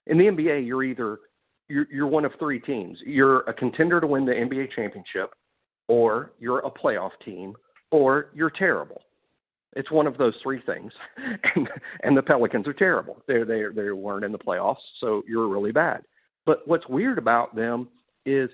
In 0.07 0.19
the 0.19 0.27
NBA, 0.27 0.67
you're 0.67 0.83
either 0.85 1.19
you're, 1.69 1.87
you're 1.91 2.07
one 2.07 2.25
of 2.25 2.33
three 2.39 2.61
teams. 2.61 3.01
You're 3.07 3.41
a 3.43 3.55
contender 3.55 4.01
to 4.01 4.07
win 4.07 4.27
the 4.27 4.33
NBA 4.33 4.73
championship, 4.73 5.35
or 5.89 6.33
you're 6.39 6.59
a 6.59 6.71
playoff 6.71 7.13
team, 7.25 7.55
or 7.91 8.31
you're 8.35 8.51
terrible. 8.51 9.01
It's 9.75 9.91
one 9.91 10.07
of 10.07 10.19
those 10.19 10.37
three 10.43 10.61
things, 10.61 10.93
and 11.55 11.71
and 12.03 12.17
the 12.17 12.23
Pelicans 12.23 12.69
are 12.69 12.75
terrible. 12.75 13.23
They 13.27 13.45
they 13.45 13.65
they 13.75 13.91
weren't 13.91 14.25
in 14.25 14.33
the 14.33 14.39
playoffs, 14.39 14.83
so 14.99 15.23
you're 15.27 15.49
really 15.49 15.73
bad. 15.73 16.03
But 16.45 16.67
what's 16.69 16.89
weird 16.89 17.19
about 17.19 17.55
them 17.57 17.89
is 18.27 18.51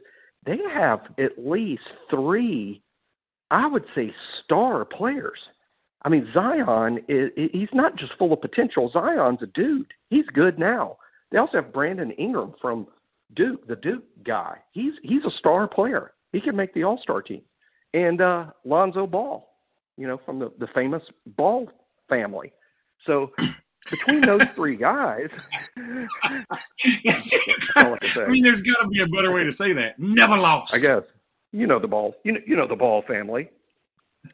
they 0.47 0.59
have 0.73 1.01
at 1.19 1.39
least 1.39 1.89
three 2.09 2.83
I 3.51 3.67
would 3.67 3.85
say, 3.95 4.15
star 4.45 4.85
players. 4.85 5.39
I 6.03 6.09
mean, 6.09 6.29
Zion 6.33 7.05
is 7.09 7.31
he's 7.37 7.69
not 7.73 7.97
just 7.97 8.15
full 8.15 8.33
of 8.33 8.41
potential. 8.41 8.91
Zion's 8.91 9.43
a 9.43 9.47
dude. 9.47 9.93
He's 10.09 10.27
good 10.27 10.59
now. 10.59 10.97
They 11.31 11.39
also 11.39 11.59
have 11.59 11.73
Brandon 11.73 12.11
Ingram 12.13 12.55
from 12.61 12.87
Duke, 13.35 13.67
the 13.67 13.77
Duke 13.77 14.05
guy. 14.25 14.59
He's 14.73 14.95
he's 15.03 15.25
a 15.25 15.31
star 15.31 15.69
player. 15.69 16.13
He 16.33 16.41
can 16.41 16.57
make 16.57 16.73
the 16.75 16.85
All 16.85 16.99
Star 16.99 17.23
team. 17.23 17.43
And 17.93 18.21
uh, 18.21 18.47
Lonzo 18.65 19.07
Ball, 19.07 19.49
you 19.97 20.07
know, 20.07 20.19
from 20.25 20.39
the 20.39 20.53
the 20.59 20.69
famous 20.69 21.03
Ball 21.27 21.71
family. 22.09 22.53
So 23.05 23.33
between 23.91 24.23
those 24.23 24.43
three 24.55 24.77
guys, 24.77 25.29
yes. 27.05 27.33
I 27.77 28.27
mean, 28.29 28.43
there's 28.43 28.63
got 28.63 28.83
to 28.83 28.89
be 28.89 29.01
a 29.03 29.07
better 29.07 29.33
way 29.33 29.45
to 29.45 29.53
say 29.53 29.73
that. 29.75 29.99
Never 29.99 30.37
lost. 30.37 30.75
I 30.75 30.79
guess 30.79 31.03
you 31.53 31.67
know 31.67 31.79
the 31.79 31.89
ball. 31.89 32.15
You 32.25 32.33
know, 32.33 32.41
you 32.47 32.57
know 32.57 32.67
the 32.67 32.77
ball 32.77 33.03
family. 33.03 33.51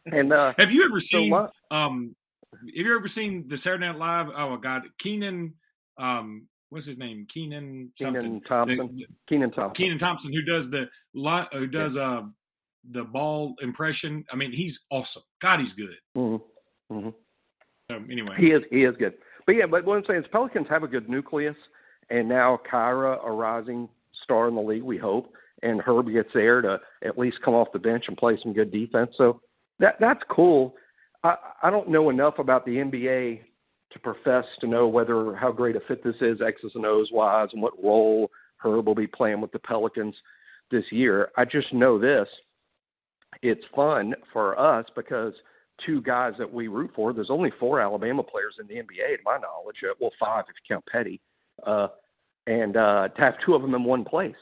And 0.07 0.33
uh, 0.33 0.53
have 0.59 0.73
you 0.73 0.85
ever 0.85 1.01
seen? 1.01 1.31
So 1.31 1.51
um, 1.71 2.15
have 2.53 2.87
you 2.87 2.97
ever 2.97 3.09
seen 3.09 3.45
the 3.47 3.57
Saturday 3.57 3.87
Night 3.87 3.99
Live? 3.99 4.29
Oh 4.35 4.57
God, 4.57 4.83
Keenan. 4.99 5.55
Um, 5.99 6.47
what's 6.71 6.87
his 6.87 6.99
name? 6.99 7.27
Keenan 7.29 7.91
something. 7.95 8.23
Kenan 8.23 8.41
Thompson. 8.43 8.99
Keenan 9.27 9.51
Thompson. 9.51 9.85
Kenan 9.85 9.99
Thompson, 9.99 10.33
who 10.33 10.43
does 10.43 10.71
the 10.71 10.89
lot, 11.15 11.53
who 11.53 11.67
does 11.67 11.97
uh 11.97 12.23
the 12.91 13.05
ball 13.05 13.55
impression. 13.61 14.25
I 14.31 14.37
mean, 14.37 14.53
he's 14.53 14.85
awesome. 14.91 15.23
God, 15.41 15.61
he's 15.61 15.73
good. 15.73 15.97
Mm-hmm. 16.17 16.95
Mm-hmm. 16.95 17.09
So 17.91 18.05
anyway, 18.11 18.37
he 18.39 18.53
is 18.53 18.63
he 18.71 18.85
is 18.85 18.97
good. 18.97 19.15
But 19.47 19.57
yeah, 19.57 19.67
but 19.67 19.85
what 19.85 19.99
I'm 19.99 20.05
saying 20.05 20.23
is 20.23 20.29
Pelicans 20.31 20.69
have 20.69 20.83
a 20.83 20.89
good 20.89 21.09
nucleus, 21.09 21.57
and 22.11 22.29
now 22.29 22.61
Kira, 22.71 23.25
a 23.25 23.31
rising 23.31 23.89
star 24.13 24.49
in 24.49 24.55
the 24.55 24.63
league, 24.63 24.83
we 24.83 24.99
hope 24.99 25.33
and 25.63 25.81
Herb 25.81 26.11
gets 26.11 26.33
there 26.35 26.61
to 26.61 26.81
at 27.05 27.19
least 27.19 27.43
come 27.43 27.55
off 27.55 27.73
the 27.73 27.79
bench 27.79 28.05
and 28.09 28.17
play 28.17 28.39
some 28.43 28.53
good 28.53 28.71
defense. 28.71 29.15
So 29.17 29.41
that 29.79 29.97
that's 30.01 30.23
cool. 30.29 30.75
I, 31.25 31.37
I 31.63 31.71
don't 31.71 31.89
know 31.89 32.11
enough 32.11 32.39
about 32.39 32.65
the 32.65 32.77
NBA 32.77 33.41
to 33.91 33.99
profess 33.99 34.45
to 34.61 34.67
know 34.67 34.89
whether 34.89 35.35
how 35.35 35.53
great 35.53 35.77
a 35.77 35.81
fit 35.81 36.03
this 36.03 36.17
is 36.21 36.41
X's 36.41 36.73
and 36.75 36.87
O's 36.87 37.11
wise 37.13 37.49
and 37.53 37.63
what 37.63 37.83
role 37.83 38.31
Herb 38.59 38.87
will 38.87 38.95
be 38.95 39.07
playing 39.07 39.41
with 39.41 39.53
the 39.53 39.59
Pelicans 39.59 40.17
this 40.71 40.91
year. 40.91 41.31
I 41.37 41.45
just 41.45 41.73
know 41.73 41.99
this. 41.99 42.29
It's 43.43 43.65
fun 43.75 44.15
for 44.33 44.59
us 44.59 44.87
because 44.95 45.35
two 45.85 46.01
guys 46.01 46.35
that 46.39 46.53
we 46.53 46.69
root 46.69 46.91
for. 46.95 47.13
There's 47.13 47.31
only 47.31 47.53
four 47.61 47.81
Alabama 47.81 48.23
players 48.23 48.57
in 48.59 48.67
the 48.67 48.75
NBA, 48.75 49.19
to 49.19 49.23
my 49.25 49.37
knowledge. 49.39 49.77
Uh, 49.85 49.95
well, 50.01 50.13
five 50.19 50.45
if 50.49 50.57
you 50.57 50.75
count 50.75 50.87
Petty, 50.87 51.21
uh, 51.65 51.89
and 52.47 52.77
uh, 52.77 53.09
to 53.09 53.21
have 53.21 53.35
two 53.45 53.55
of 53.55 53.63
them 53.63 53.75
in 53.75 53.85
one 53.85 54.05
place 54.05 54.35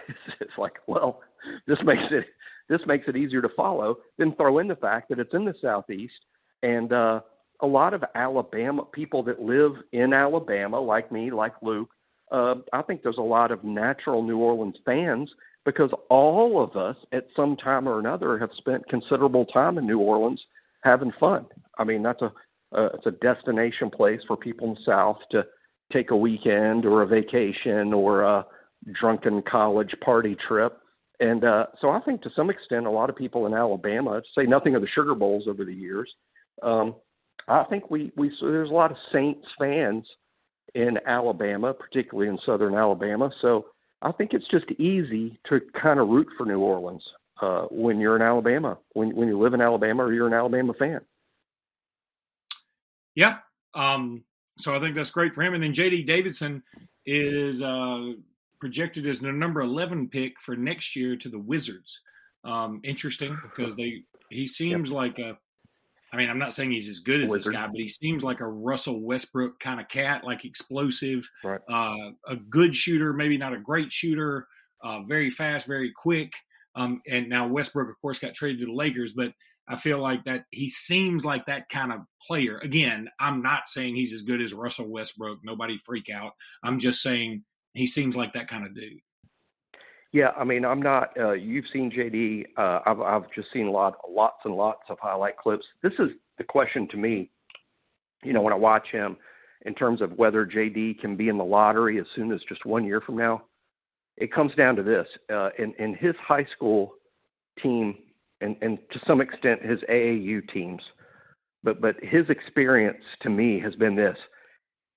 it's 0.40 0.58
like, 0.58 0.74
well, 0.86 1.20
this 1.66 1.78
makes 1.84 2.04
it 2.10 2.26
this 2.72 2.86
makes 2.86 3.06
it 3.06 3.16
easier 3.16 3.42
to 3.42 3.48
follow. 3.50 3.98
Then 4.16 4.34
throw 4.34 4.58
in 4.58 4.68
the 4.68 4.76
fact 4.76 5.10
that 5.10 5.18
it's 5.18 5.34
in 5.34 5.44
the 5.44 5.54
southeast, 5.60 6.24
and 6.62 6.92
uh, 6.92 7.20
a 7.60 7.66
lot 7.66 7.92
of 7.92 8.02
Alabama 8.14 8.84
people 8.84 9.22
that 9.24 9.42
live 9.42 9.74
in 9.92 10.14
Alabama, 10.14 10.80
like 10.80 11.12
me, 11.12 11.30
like 11.30 11.52
Luke, 11.60 11.90
uh, 12.30 12.54
I 12.72 12.80
think 12.80 13.02
there's 13.02 13.18
a 13.18 13.22
lot 13.22 13.50
of 13.50 13.62
natural 13.62 14.22
New 14.22 14.38
Orleans 14.38 14.78
fans 14.86 15.34
because 15.66 15.90
all 16.08 16.62
of 16.62 16.74
us 16.76 16.96
at 17.12 17.26
some 17.36 17.56
time 17.56 17.86
or 17.86 17.98
another 17.98 18.38
have 18.38 18.50
spent 18.54 18.88
considerable 18.88 19.44
time 19.44 19.76
in 19.76 19.86
New 19.86 19.98
Orleans 19.98 20.42
having 20.82 21.12
fun. 21.20 21.44
I 21.78 21.84
mean, 21.84 22.02
that's 22.02 22.22
a 22.22 22.32
uh, 22.74 22.88
it's 22.94 23.06
a 23.06 23.10
destination 23.10 23.90
place 23.90 24.22
for 24.26 24.34
people 24.34 24.66
in 24.68 24.74
the 24.74 24.80
South 24.80 25.18
to 25.30 25.46
take 25.92 26.10
a 26.10 26.16
weekend 26.16 26.86
or 26.86 27.02
a 27.02 27.06
vacation 27.06 27.92
or 27.92 28.22
a 28.22 28.46
drunken 28.92 29.42
college 29.42 29.94
party 30.00 30.34
trip. 30.34 30.78
And 31.22 31.44
uh, 31.44 31.66
so 31.80 31.90
I 31.90 32.00
think 32.00 32.20
to 32.22 32.32
some 32.34 32.50
extent, 32.50 32.84
a 32.84 32.90
lot 32.90 33.08
of 33.08 33.14
people 33.14 33.46
in 33.46 33.54
Alabama, 33.54 34.20
to 34.20 34.28
say 34.34 34.44
nothing 34.44 34.74
of 34.74 34.82
the 34.82 34.88
Sugar 34.88 35.14
Bowls 35.14 35.46
over 35.46 35.64
the 35.64 35.72
years, 35.72 36.12
um, 36.64 36.96
I 37.46 37.62
think 37.64 37.92
we, 37.92 38.10
we 38.16 38.34
so 38.40 38.50
there's 38.50 38.70
a 38.70 38.74
lot 38.74 38.90
of 38.90 38.96
Saints 39.12 39.46
fans 39.56 40.04
in 40.74 40.98
Alabama, 41.06 41.74
particularly 41.74 42.28
in 42.28 42.38
southern 42.38 42.74
Alabama. 42.74 43.30
So 43.40 43.66
I 44.02 44.10
think 44.10 44.34
it's 44.34 44.48
just 44.48 44.68
easy 44.72 45.38
to 45.48 45.60
kind 45.80 46.00
of 46.00 46.08
root 46.08 46.26
for 46.36 46.44
New 46.44 46.58
Orleans 46.58 47.08
uh, 47.40 47.66
when 47.70 48.00
you're 48.00 48.16
in 48.16 48.22
Alabama, 48.22 48.78
when 48.94 49.14
when 49.14 49.28
you 49.28 49.38
live 49.38 49.54
in 49.54 49.60
Alabama 49.60 50.02
or 50.02 50.12
you're 50.12 50.26
an 50.26 50.34
Alabama 50.34 50.74
fan. 50.74 51.02
Yeah. 53.14 53.36
Um, 53.74 54.24
so 54.58 54.74
I 54.74 54.80
think 54.80 54.96
that's 54.96 55.10
great 55.10 55.34
for 55.36 55.42
him. 55.42 55.54
And 55.54 55.62
then 55.62 55.72
JD 55.72 56.04
Davison 56.04 56.64
is 57.06 57.62
uh, 57.62 58.12
projected 58.62 59.08
as 59.08 59.18
the 59.18 59.32
number 59.32 59.60
11 59.60 60.08
pick 60.08 60.38
for 60.38 60.54
next 60.54 60.94
year 60.94 61.16
to 61.16 61.28
the 61.28 61.38
Wizards. 61.38 62.00
Um, 62.44 62.80
interesting 62.84 63.36
because 63.42 63.74
they 63.74 64.04
he 64.30 64.46
seems 64.46 64.90
yep. 64.90 64.96
like 64.96 65.18
a 65.18 65.36
I 66.12 66.16
mean, 66.16 66.30
I'm 66.30 66.38
not 66.38 66.54
saying 66.54 66.70
he's 66.70 66.88
as 66.88 67.00
good 67.00 67.22
as 67.22 67.28
Wizard. 67.28 67.54
this 67.54 67.58
guy, 67.60 67.66
but 67.66 67.80
he 67.80 67.88
seems 67.88 68.22
like 68.22 68.38
a 68.38 68.46
Russell 68.46 69.00
Westbrook 69.00 69.58
kind 69.58 69.80
of 69.80 69.88
cat, 69.88 70.22
like 70.22 70.44
explosive, 70.44 71.28
right. 71.42 71.60
uh, 71.68 72.10
a 72.28 72.36
good 72.36 72.72
shooter, 72.76 73.12
maybe 73.12 73.36
not 73.36 73.52
a 73.52 73.58
great 73.58 73.90
shooter, 73.90 74.46
uh, 74.84 75.00
very 75.08 75.30
fast, 75.30 75.66
very 75.66 75.90
quick. 75.90 76.32
Um, 76.76 77.00
and 77.10 77.28
now 77.28 77.48
Westbrook, 77.48 77.88
of 77.88 77.98
course, 78.00 78.20
got 78.20 78.34
traded 78.34 78.60
to 78.60 78.66
the 78.66 78.74
Lakers, 78.74 79.14
but 79.14 79.32
I 79.66 79.76
feel 79.76 79.98
like 79.98 80.22
that 80.24 80.44
he 80.50 80.68
seems 80.68 81.24
like 81.24 81.46
that 81.46 81.68
kind 81.68 81.92
of 81.92 82.00
player. 82.24 82.58
Again, 82.58 83.08
I'm 83.18 83.42
not 83.42 83.68
saying 83.68 83.96
he's 83.96 84.12
as 84.12 84.22
good 84.22 84.42
as 84.42 84.52
Russell 84.52 84.88
Westbrook. 84.88 85.38
Nobody 85.42 85.78
freak 85.78 86.10
out. 86.10 86.32
I'm 86.62 86.78
just 86.78 87.02
saying 87.02 87.42
he 87.74 87.86
seems 87.86 88.16
like 88.16 88.32
that 88.34 88.48
kind 88.48 88.64
of 88.64 88.74
dude. 88.74 89.00
Yeah, 90.12 90.32
I 90.36 90.44
mean, 90.44 90.64
I'm 90.64 90.82
not. 90.82 91.10
Uh, 91.18 91.32
you've 91.32 91.66
seen 91.72 91.90
JD. 91.90 92.44
Uh, 92.56 92.80
I've 92.84 93.00
I've 93.00 93.32
just 93.32 93.50
seen 93.50 93.66
a 93.66 93.70
lot, 93.70 93.96
lots 94.08 94.44
and 94.44 94.54
lots 94.54 94.82
of 94.90 94.98
highlight 94.98 95.38
clips. 95.38 95.66
This 95.82 95.94
is 95.98 96.10
the 96.36 96.44
question 96.44 96.86
to 96.88 96.98
me. 96.98 97.30
You 98.22 98.34
know, 98.34 98.42
when 98.42 98.52
I 98.52 98.56
watch 98.56 98.88
him, 98.88 99.16
in 99.64 99.74
terms 99.74 100.02
of 100.02 100.12
whether 100.12 100.44
JD 100.44 101.00
can 101.00 101.16
be 101.16 101.28
in 101.28 101.38
the 101.38 101.44
lottery 101.44 101.98
as 101.98 102.06
soon 102.14 102.30
as 102.30 102.42
just 102.46 102.66
one 102.66 102.84
year 102.84 103.00
from 103.00 103.16
now, 103.16 103.44
it 104.18 104.32
comes 104.32 104.54
down 104.54 104.76
to 104.76 104.82
this. 104.82 105.08
Uh, 105.32 105.48
in 105.58 105.72
in 105.78 105.94
his 105.94 106.14
high 106.16 106.44
school 106.44 106.92
team, 107.58 107.96
and 108.42 108.56
and 108.60 108.78
to 108.90 109.00
some 109.06 109.22
extent 109.22 109.64
his 109.64 109.80
AAU 109.88 110.46
teams, 110.50 110.82
but 111.64 111.80
but 111.80 111.96
his 112.04 112.28
experience 112.28 113.02
to 113.20 113.30
me 113.30 113.58
has 113.60 113.74
been 113.76 113.96
this. 113.96 114.18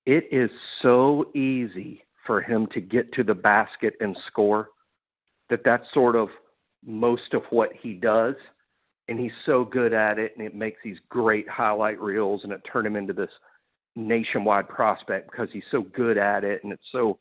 It 0.04 0.28
is 0.30 0.50
so 0.82 1.30
easy 1.34 2.02
for 2.26 2.40
him 2.40 2.66
to 2.68 2.80
get 2.80 3.12
to 3.14 3.24
the 3.24 3.34
basket 3.34 3.94
and 4.00 4.16
score 4.26 4.68
that 5.48 5.62
that's 5.64 5.92
sort 5.92 6.16
of 6.16 6.28
most 6.84 7.34
of 7.34 7.42
what 7.50 7.70
he 7.72 7.94
does. 7.94 8.34
And 9.08 9.20
he's 9.20 9.32
so 9.44 9.64
good 9.64 9.92
at 9.92 10.18
it 10.18 10.32
and 10.36 10.44
it 10.44 10.54
makes 10.54 10.80
these 10.82 10.98
great 11.08 11.48
highlight 11.48 12.00
reels 12.00 12.42
and 12.42 12.52
it 12.52 12.60
turned 12.70 12.86
him 12.86 12.96
into 12.96 13.12
this 13.12 13.30
nationwide 13.94 14.68
prospect 14.68 15.30
because 15.30 15.48
he's 15.52 15.64
so 15.70 15.82
good 15.82 16.18
at 16.18 16.42
it 16.42 16.62
and 16.64 16.72
it's 16.72 16.88
so 16.90 17.18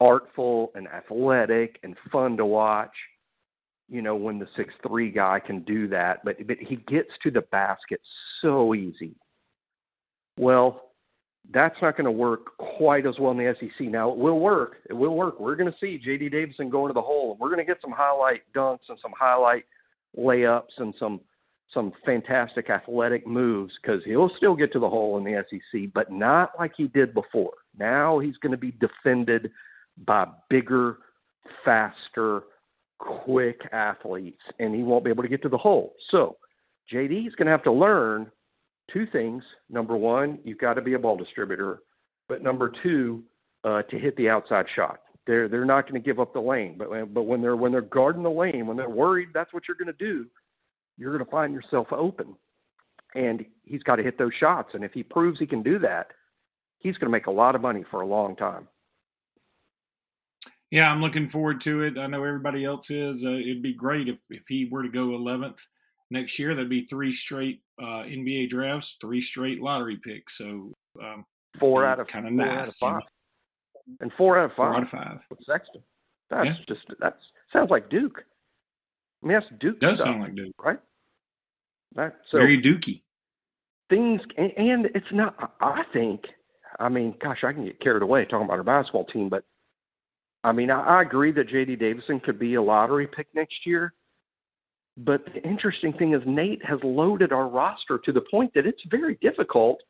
artful 0.00 0.72
and 0.74 0.86
athletic 0.88 1.78
and 1.82 1.96
fun 2.10 2.36
to 2.36 2.44
watch 2.44 2.92
you 3.88 4.02
know 4.02 4.16
when 4.16 4.38
the 4.38 4.48
six 4.56 4.72
three 4.86 5.10
guy 5.10 5.38
can 5.38 5.60
do 5.62 5.86
that. 5.88 6.24
But 6.24 6.46
but 6.46 6.56
he 6.58 6.76
gets 6.76 7.10
to 7.22 7.30
the 7.30 7.42
basket 7.42 8.00
so 8.40 8.74
easy. 8.74 9.14
Well 10.38 10.91
that's 11.50 11.80
not 11.82 11.96
going 11.96 12.04
to 12.04 12.10
work 12.10 12.56
quite 12.56 13.06
as 13.06 13.18
well 13.18 13.32
in 13.32 13.38
the 13.38 13.54
SEC. 13.58 13.88
Now 13.88 14.10
it 14.10 14.16
will 14.16 14.40
work. 14.40 14.76
It 14.88 14.94
will 14.94 15.16
work. 15.16 15.40
We're 15.40 15.56
going 15.56 15.70
to 15.70 15.78
see 15.78 15.98
J.D. 15.98 16.28
Davison 16.28 16.70
go 16.70 16.86
into 16.86 16.94
the 16.94 17.02
hole. 17.02 17.36
We're 17.38 17.48
going 17.48 17.58
to 17.58 17.64
get 17.64 17.80
some 17.80 17.90
highlight 17.90 18.42
dunks 18.54 18.88
and 18.88 18.98
some 19.00 19.12
highlight 19.18 19.64
layups 20.16 20.78
and 20.78 20.94
some 20.98 21.20
some 21.72 21.92
fantastic 22.04 22.68
athletic 22.68 23.26
moves 23.26 23.78
because 23.80 24.04
he'll 24.04 24.28
still 24.36 24.54
get 24.54 24.70
to 24.72 24.78
the 24.78 24.88
hole 24.88 25.16
in 25.16 25.24
the 25.24 25.42
SEC, 25.48 25.88
but 25.94 26.12
not 26.12 26.50
like 26.58 26.74
he 26.76 26.86
did 26.88 27.14
before. 27.14 27.54
Now 27.78 28.18
he's 28.18 28.36
going 28.36 28.50
to 28.50 28.58
be 28.58 28.72
defended 28.72 29.50
by 30.04 30.26
bigger, 30.50 30.98
faster, 31.64 32.42
quick 32.98 33.62
athletes, 33.72 34.42
and 34.58 34.74
he 34.74 34.82
won't 34.82 35.02
be 35.02 35.10
able 35.10 35.22
to 35.22 35.30
get 35.30 35.42
to 35.42 35.48
the 35.48 35.56
hole. 35.56 35.94
So 36.10 36.36
JD 36.92 37.26
is 37.26 37.34
going 37.34 37.46
to 37.46 37.52
have 37.52 37.64
to 37.64 37.72
learn 37.72 38.30
two 38.88 39.06
things. 39.06 39.44
Number 39.70 39.96
one, 39.96 40.38
you've 40.44 40.58
got 40.58 40.74
to 40.74 40.82
be 40.82 40.94
a 40.94 40.98
ball 40.98 41.16
distributor, 41.16 41.80
but 42.28 42.42
number 42.42 42.70
two, 42.82 43.24
uh, 43.64 43.82
to 43.82 43.98
hit 43.98 44.16
the 44.16 44.28
outside 44.28 44.66
shot. 44.74 45.00
They're 45.26 45.48
they're 45.48 45.64
not 45.64 45.82
going 45.82 46.00
to 46.00 46.04
give 46.04 46.18
up 46.18 46.32
the 46.32 46.40
lane, 46.40 46.76
but 46.76 47.14
but 47.14 47.22
when 47.22 47.40
they're 47.40 47.56
when 47.56 47.70
they're 47.70 47.80
guarding 47.80 48.24
the 48.24 48.30
lane, 48.30 48.66
when 48.66 48.76
they're 48.76 48.88
worried, 48.88 49.28
that's 49.32 49.52
what 49.52 49.68
you're 49.68 49.76
going 49.76 49.86
to 49.86 49.92
do. 49.92 50.26
You're 50.98 51.12
going 51.12 51.24
to 51.24 51.30
find 51.30 51.54
yourself 51.54 51.92
open, 51.92 52.34
and 53.14 53.44
he's 53.62 53.84
got 53.84 53.96
to 53.96 54.02
hit 54.02 54.18
those 54.18 54.34
shots. 54.34 54.74
And 54.74 54.84
if 54.84 54.92
he 54.92 55.02
proves 55.02 55.38
he 55.38 55.46
can 55.46 55.62
do 55.62 55.78
that, 55.78 56.08
he's 56.78 56.98
going 56.98 57.06
to 57.06 57.12
make 57.12 57.26
a 57.26 57.30
lot 57.30 57.54
of 57.54 57.60
money 57.60 57.84
for 57.88 58.00
a 58.00 58.06
long 58.06 58.34
time. 58.34 58.66
Yeah, 60.72 60.90
I'm 60.90 61.00
looking 61.00 61.28
forward 61.28 61.60
to 61.62 61.82
it. 61.82 61.98
I 61.98 62.06
know 62.06 62.24
everybody 62.24 62.64
else 62.64 62.90
is. 62.90 63.24
Uh, 63.24 63.32
it'd 63.32 63.62
be 63.62 63.74
great 63.74 64.08
if 64.08 64.18
if 64.28 64.48
he 64.48 64.64
were 64.64 64.82
to 64.82 64.88
go 64.88 65.08
11th 65.08 65.60
next 66.12 66.38
year. 66.38 66.54
That'd 66.54 66.70
be 66.70 66.84
three 66.84 67.12
straight 67.12 67.62
uh, 67.80 68.04
NBA 68.04 68.50
drafts, 68.50 68.96
three 69.00 69.20
straight 69.20 69.60
lottery 69.60 69.96
picks. 69.96 70.38
So 70.38 70.72
um, 71.02 71.24
four 71.58 71.84
out 71.84 72.00
of 72.00 72.06
kind 72.06 72.26
of 72.26 72.32
nice, 72.32 72.50
out 72.50 72.68
of 72.68 72.74
five, 72.76 73.02
and 74.00 74.12
four 74.12 74.38
out 74.38 74.46
of 74.46 74.50
five. 74.52 74.56
Four 74.56 74.76
out 74.76 74.82
of 74.82 74.88
five 74.88 75.20
with 75.30 75.40
Sexton. 75.44 75.82
That's 76.30 76.46
yeah. 76.46 76.64
just 76.66 76.86
that 77.00 77.18
sounds 77.52 77.70
like 77.70 77.88
Duke. 77.88 78.24
I 79.22 79.26
mean, 79.26 79.38
that's 79.38 79.52
Duke. 79.58 79.80
Does 79.80 79.98
stuff, 79.98 80.08
sound 80.08 80.22
like 80.22 80.34
Duke, 80.34 80.54
right? 80.62 80.78
That 81.94 82.16
so 82.28 82.38
very 82.38 82.60
Dukey. 82.60 83.02
Things 83.90 84.22
and, 84.36 84.52
and 84.56 84.86
it's 84.94 85.12
not. 85.12 85.54
I 85.60 85.84
think. 85.92 86.28
I 86.80 86.88
mean, 86.88 87.14
gosh, 87.20 87.44
I 87.44 87.52
can 87.52 87.66
get 87.66 87.80
carried 87.80 88.02
away 88.02 88.24
talking 88.24 88.46
about 88.46 88.56
our 88.56 88.64
basketball 88.64 89.04
team, 89.04 89.28
but 89.28 89.44
I 90.42 90.52
mean, 90.52 90.70
I, 90.70 90.80
I 90.80 91.02
agree 91.02 91.30
that 91.32 91.48
J.D. 91.48 91.76
Davison 91.76 92.18
could 92.18 92.38
be 92.38 92.54
a 92.54 92.62
lottery 92.62 93.06
pick 93.06 93.28
next 93.34 93.66
year. 93.66 93.92
But 94.96 95.24
the 95.26 95.42
interesting 95.42 95.92
thing 95.92 96.12
is 96.12 96.22
Nate 96.26 96.64
has 96.64 96.78
loaded 96.82 97.32
our 97.32 97.48
roster 97.48 97.98
to 97.98 98.12
the 98.12 98.20
point 98.30 98.52
that 98.54 98.66
it's 98.66 98.82
very 98.90 99.16
difficult 99.22 99.82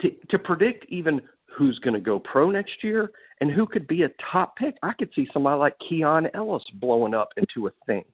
to, 0.00 0.10
to 0.28 0.38
predict 0.38 0.84
even 0.88 1.22
who's 1.46 1.78
going 1.78 1.94
to 1.94 2.00
go 2.00 2.18
pro 2.18 2.50
next 2.50 2.82
year 2.82 3.12
and 3.40 3.50
who 3.50 3.66
could 3.66 3.86
be 3.86 4.02
a 4.02 4.10
top 4.32 4.56
pick. 4.56 4.76
I 4.82 4.94
could 4.94 5.10
see 5.14 5.28
somebody 5.32 5.58
like 5.58 5.78
Keon 5.78 6.28
Ellis 6.34 6.64
blowing 6.74 7.14
up 7.14 7.28
into 7.36 7.66
a 7.66 7.70
thing. 7.86 8.04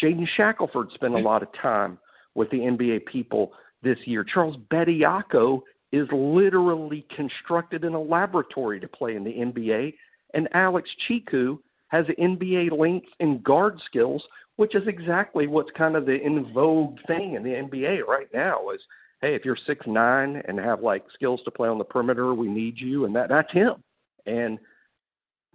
Jaden 0.00 0.26
Shackelford 0.26 0.92
spent 0.92 1.14
a 1.14 1.18
lot 1.18 1.42
of 1.42 1.52
time 1.52 1.98
with 2.34 2.50
the 2.50 2.58
NBA 2.58 3.06
people 3.06 3.52
this 3.82 3.98
year. 4.04 4.24
Charles 4.24 4.56
Bediako 4.70 5.62
is 5.92 6.08
literally 6.12 7.06
constructed 7.14 7.84
in 7.84 7.94
a 7.94 8.00
laboratory 8.00 8.78
to 8.80 8.88
play 8.88 9.16
in 9.16 9.24
the 9.24 9.32
NBA. 9.32 9.94
And 10.34 10.48
Alex 10.52 10.90
Tchikou 11.08 11.58
has 11.88 12.06
NBA 12.06 12.76
length 12.78 13.08
and 13.18 13.42
guard 13.42 13.80
skills 13.84 14.24
which 14.60 14.74
is 14.74 14.86
exactly 14.86 15.46
what's 15.46 15.70
kind 15.70 15.96
of 15.96 16.04
the 16.04 16.20
in 16.20 16.52
vogue 16.52 16.98
thing 17.06 17.32
in 17.32 17.42
the 17.42 17.48
NBA 17.48 18.06
right 18.06 18.28
now 18.34 18.68
is 18.68 18.82
hey, 19.22 19.34
if 19.34 19.42
you're 19.42 19.56
six 19.56 19.86
nine 19.86 20.42
and 20.46 20.58
have 20.58 20.82
like 20.82 21.02
skills 21.14 21.40
to 21.46 21.50
play 21.50 21.66
on 21.66 21.78
the 21.78 21.84
perimeter, 21.84 22.34
we 22.34 22.46
need 22.46 22.78
you, 22.78 23.06
and 23.06 23.16
that 23.16 23.30
that's 23.30 23.50
him. 23.50 23.82
And 24.26 24.58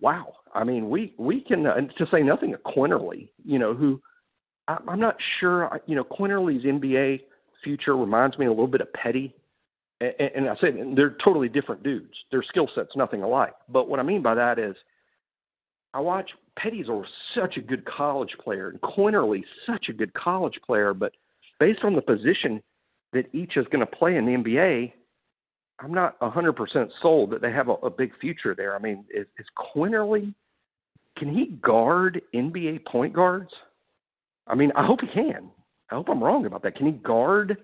wow, 0.01 0.33
I 0.55 0.63
mean, 0.63 0.89
we 0.89 1.13
we 1.19 1.39
can 1.39 1.67
uh, 1.67 1.81
to 1.81 2.07
say 2.07 2.23
nothing 2.23 2.55
of 2.55 2.63
Quinerly, 2.63 3.29
you 3.43 3.59
know, 3.59 3.75
who 3.75 4.01
I, 4.67 4.79
I'm 4.87 4.99
not 4.99 5.17
sure, 5.39 5.79
you 5.85 5.95
know, 5.95 6.03
Quinerly's 6.03 6.65
NBA 6.65 7.21
future 7.63 7.95
reminds 7.95 8.39
me 8.39 8.47
a 8.47 8.49
little 8.49 8.65
bit 8.65 8.81
of 8.81 8.91
Petty. 8.93 9.35
And, 10.01 10.15
and 10.19 10.49
I 10.49 10.55
say 10.55 10.71
they're 10.95 11.15
totally 11.23 11.47
different 11.47 11.83
dudes. 11.83 12.25
Their 12.31 12.41
skill 12.41 12.67
sets 12.73 12.95
nothing 12.95 13.21
alike. 13.21 13.53
But 13.69 13.87
what 13.87 13.99
I 13.99 14.03
mean 14.03 14.23
by 14.23 14.33
that 14.33 14.57
is 14.57 14.75
I 15.95 16.01
watch 16.01 16.31
Petty's 16.57 16.89
a, 16.89 17.01
such 17.33 17.55
a 17.55 17.61
good 17.61 17.85
college 17.85 18.35
player, 18.43 18.67
and 18.69 18.81
Quinerly 18.81 19.43
such 19.65 19.87
a 19.87 19.93
good 19.93 20.13
college 20.13 20.59
player, 20.65 20.93
but 20.93 21.13
based 21.57 21.85
on 21.85 21.95
the 21.95 22.01
position 22.01 22.61
that 23.13 23.33
each 23.33 23.55
is 23.55 23.65
going 23.67 23.79
to 23.79 23.85
play 23.85 24.17
in 24.17 24.25
the 24.25 24.33
NBA, 24.33 24.91
I'm 25.79 25.93
not 25.93 26.19
100% 26.19 26.89
sold 27.01 27.31
that 27.31 27.41
they 27.41 27.51
have 27.51 27.69
a, 27.69 27.75
a 27.75 27.89
big 27.89 28.11
future 28.19 28.53
there. 28.53 28.75
I 28.75 28.79
mean, 28.79 29.05
is, 29.09 29.25
is 29.39 29.47
Quinerly, 29.57 30.33
can 31.15 31.33
he 31.33 31.47
guard 31.61 32.21
NBA 32.33 32.85
point 32.85 33.13
guards? 33.13 33.53
I 34.47 34.55
mean, 34.55 34.73
I 34.75 34.85
hope 34.85 34.99
he 34.99 35.07
can. 35.07 35.49
I 35.89 35.95
hope 35.95 36.09
I'm 36.09 36.21
wrong 36.21 36.45
about 36.45 36.61
that. 36.63 36.75
Can 36.75 36.87
he 36.87 36.91
guard 36.91 37.57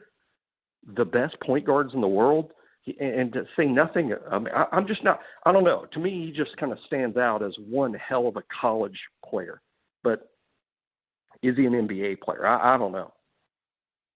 the 0.96 1.06
best 1.06 1.38
point 1.42 1.66
guards 1.66 1.94
in 1.94 2.00
the 2.00 2.08
world? 2.08 2.52
And 3.00 3.32
to 3.34 3.46
say 3.56 3.66
nothing. 3.66 4.14
I 4.30 4.40
mean, 4.40 4.54
I, 4.54 4.66
I'm 4.72 4.88
just 4.88 5.04
not. 5.04 5.22
I 5.46 5.52
don't 5.52 5.64
know. 5.64 5.86
To 5.92 6.00
me, 6.00 6.26
he 6.26 6.32
just 6.32 6.58
kind 6.58 6.72
of 6.72 6.80
stands 6.86 7.18
out 7.18 7.44
as 7.44 7.56
one 7.58 7.94
hell 7.94 8.28
of 8.28 8.38
a 8.38 8.44
college 8.52 9.00
player. 9.24 9.62
But 10.04 10.30
is 11.42 11.58
he 11.58 11.66
an 11.66 11.74
NBA 11.74 12.22
player? 12.22 12.46
I, 12.46 12.76
I 12.76 12.78
don't 12.78 12.92
know. 12.92 13.14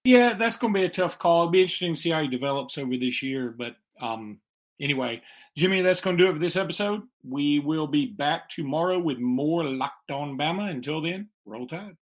Yeah, 0.04 0.34
that's 0.34 0.58
going 0.58 0.74
to 0.74 0.80
be 0.80 0.86
a 0.86 0.90
tough 0.90 1.18
call. 1.18 1.42
It'll 1.42 1.52
be 1.52 1.62
interesting 1.62 1.96
to 1.96 2.00
see 2.00 2.12
how 2.12 2.22
he 2.22 2.28
develops 2.28 2.78
over 2.78 2.96
this 2.96 3.24
year. 3.24 3.54
But 3.58 3.76
um, 4.00 4.40
anyway, 4.80 5.22
Jimmy, 5.58 5.82
that's 5.82 6.02
going 6.02 6.18
to 6.18 6.24
do 6.24 6.30
it 6.30 6.34
for 6.34 6.40
this 6.40 6.56
episode. 6.56 7.04
We 7.28 7.60
will 7.60 7.88
be 7.88 8.06
back 8.06 8.50
tomorrow 8.50 9.00
with 9.00 9.18
more 9.18 9.64
Locked 9.64 10.12
On 10.12 10.38
Bama. 10.38 10.70
Until 10.70 11.02
then, 11.02 11.30
roll 11.46 11.68
tide. 11.68 11.98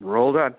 Roll 0.00 0.32
tide. 0.32 0.54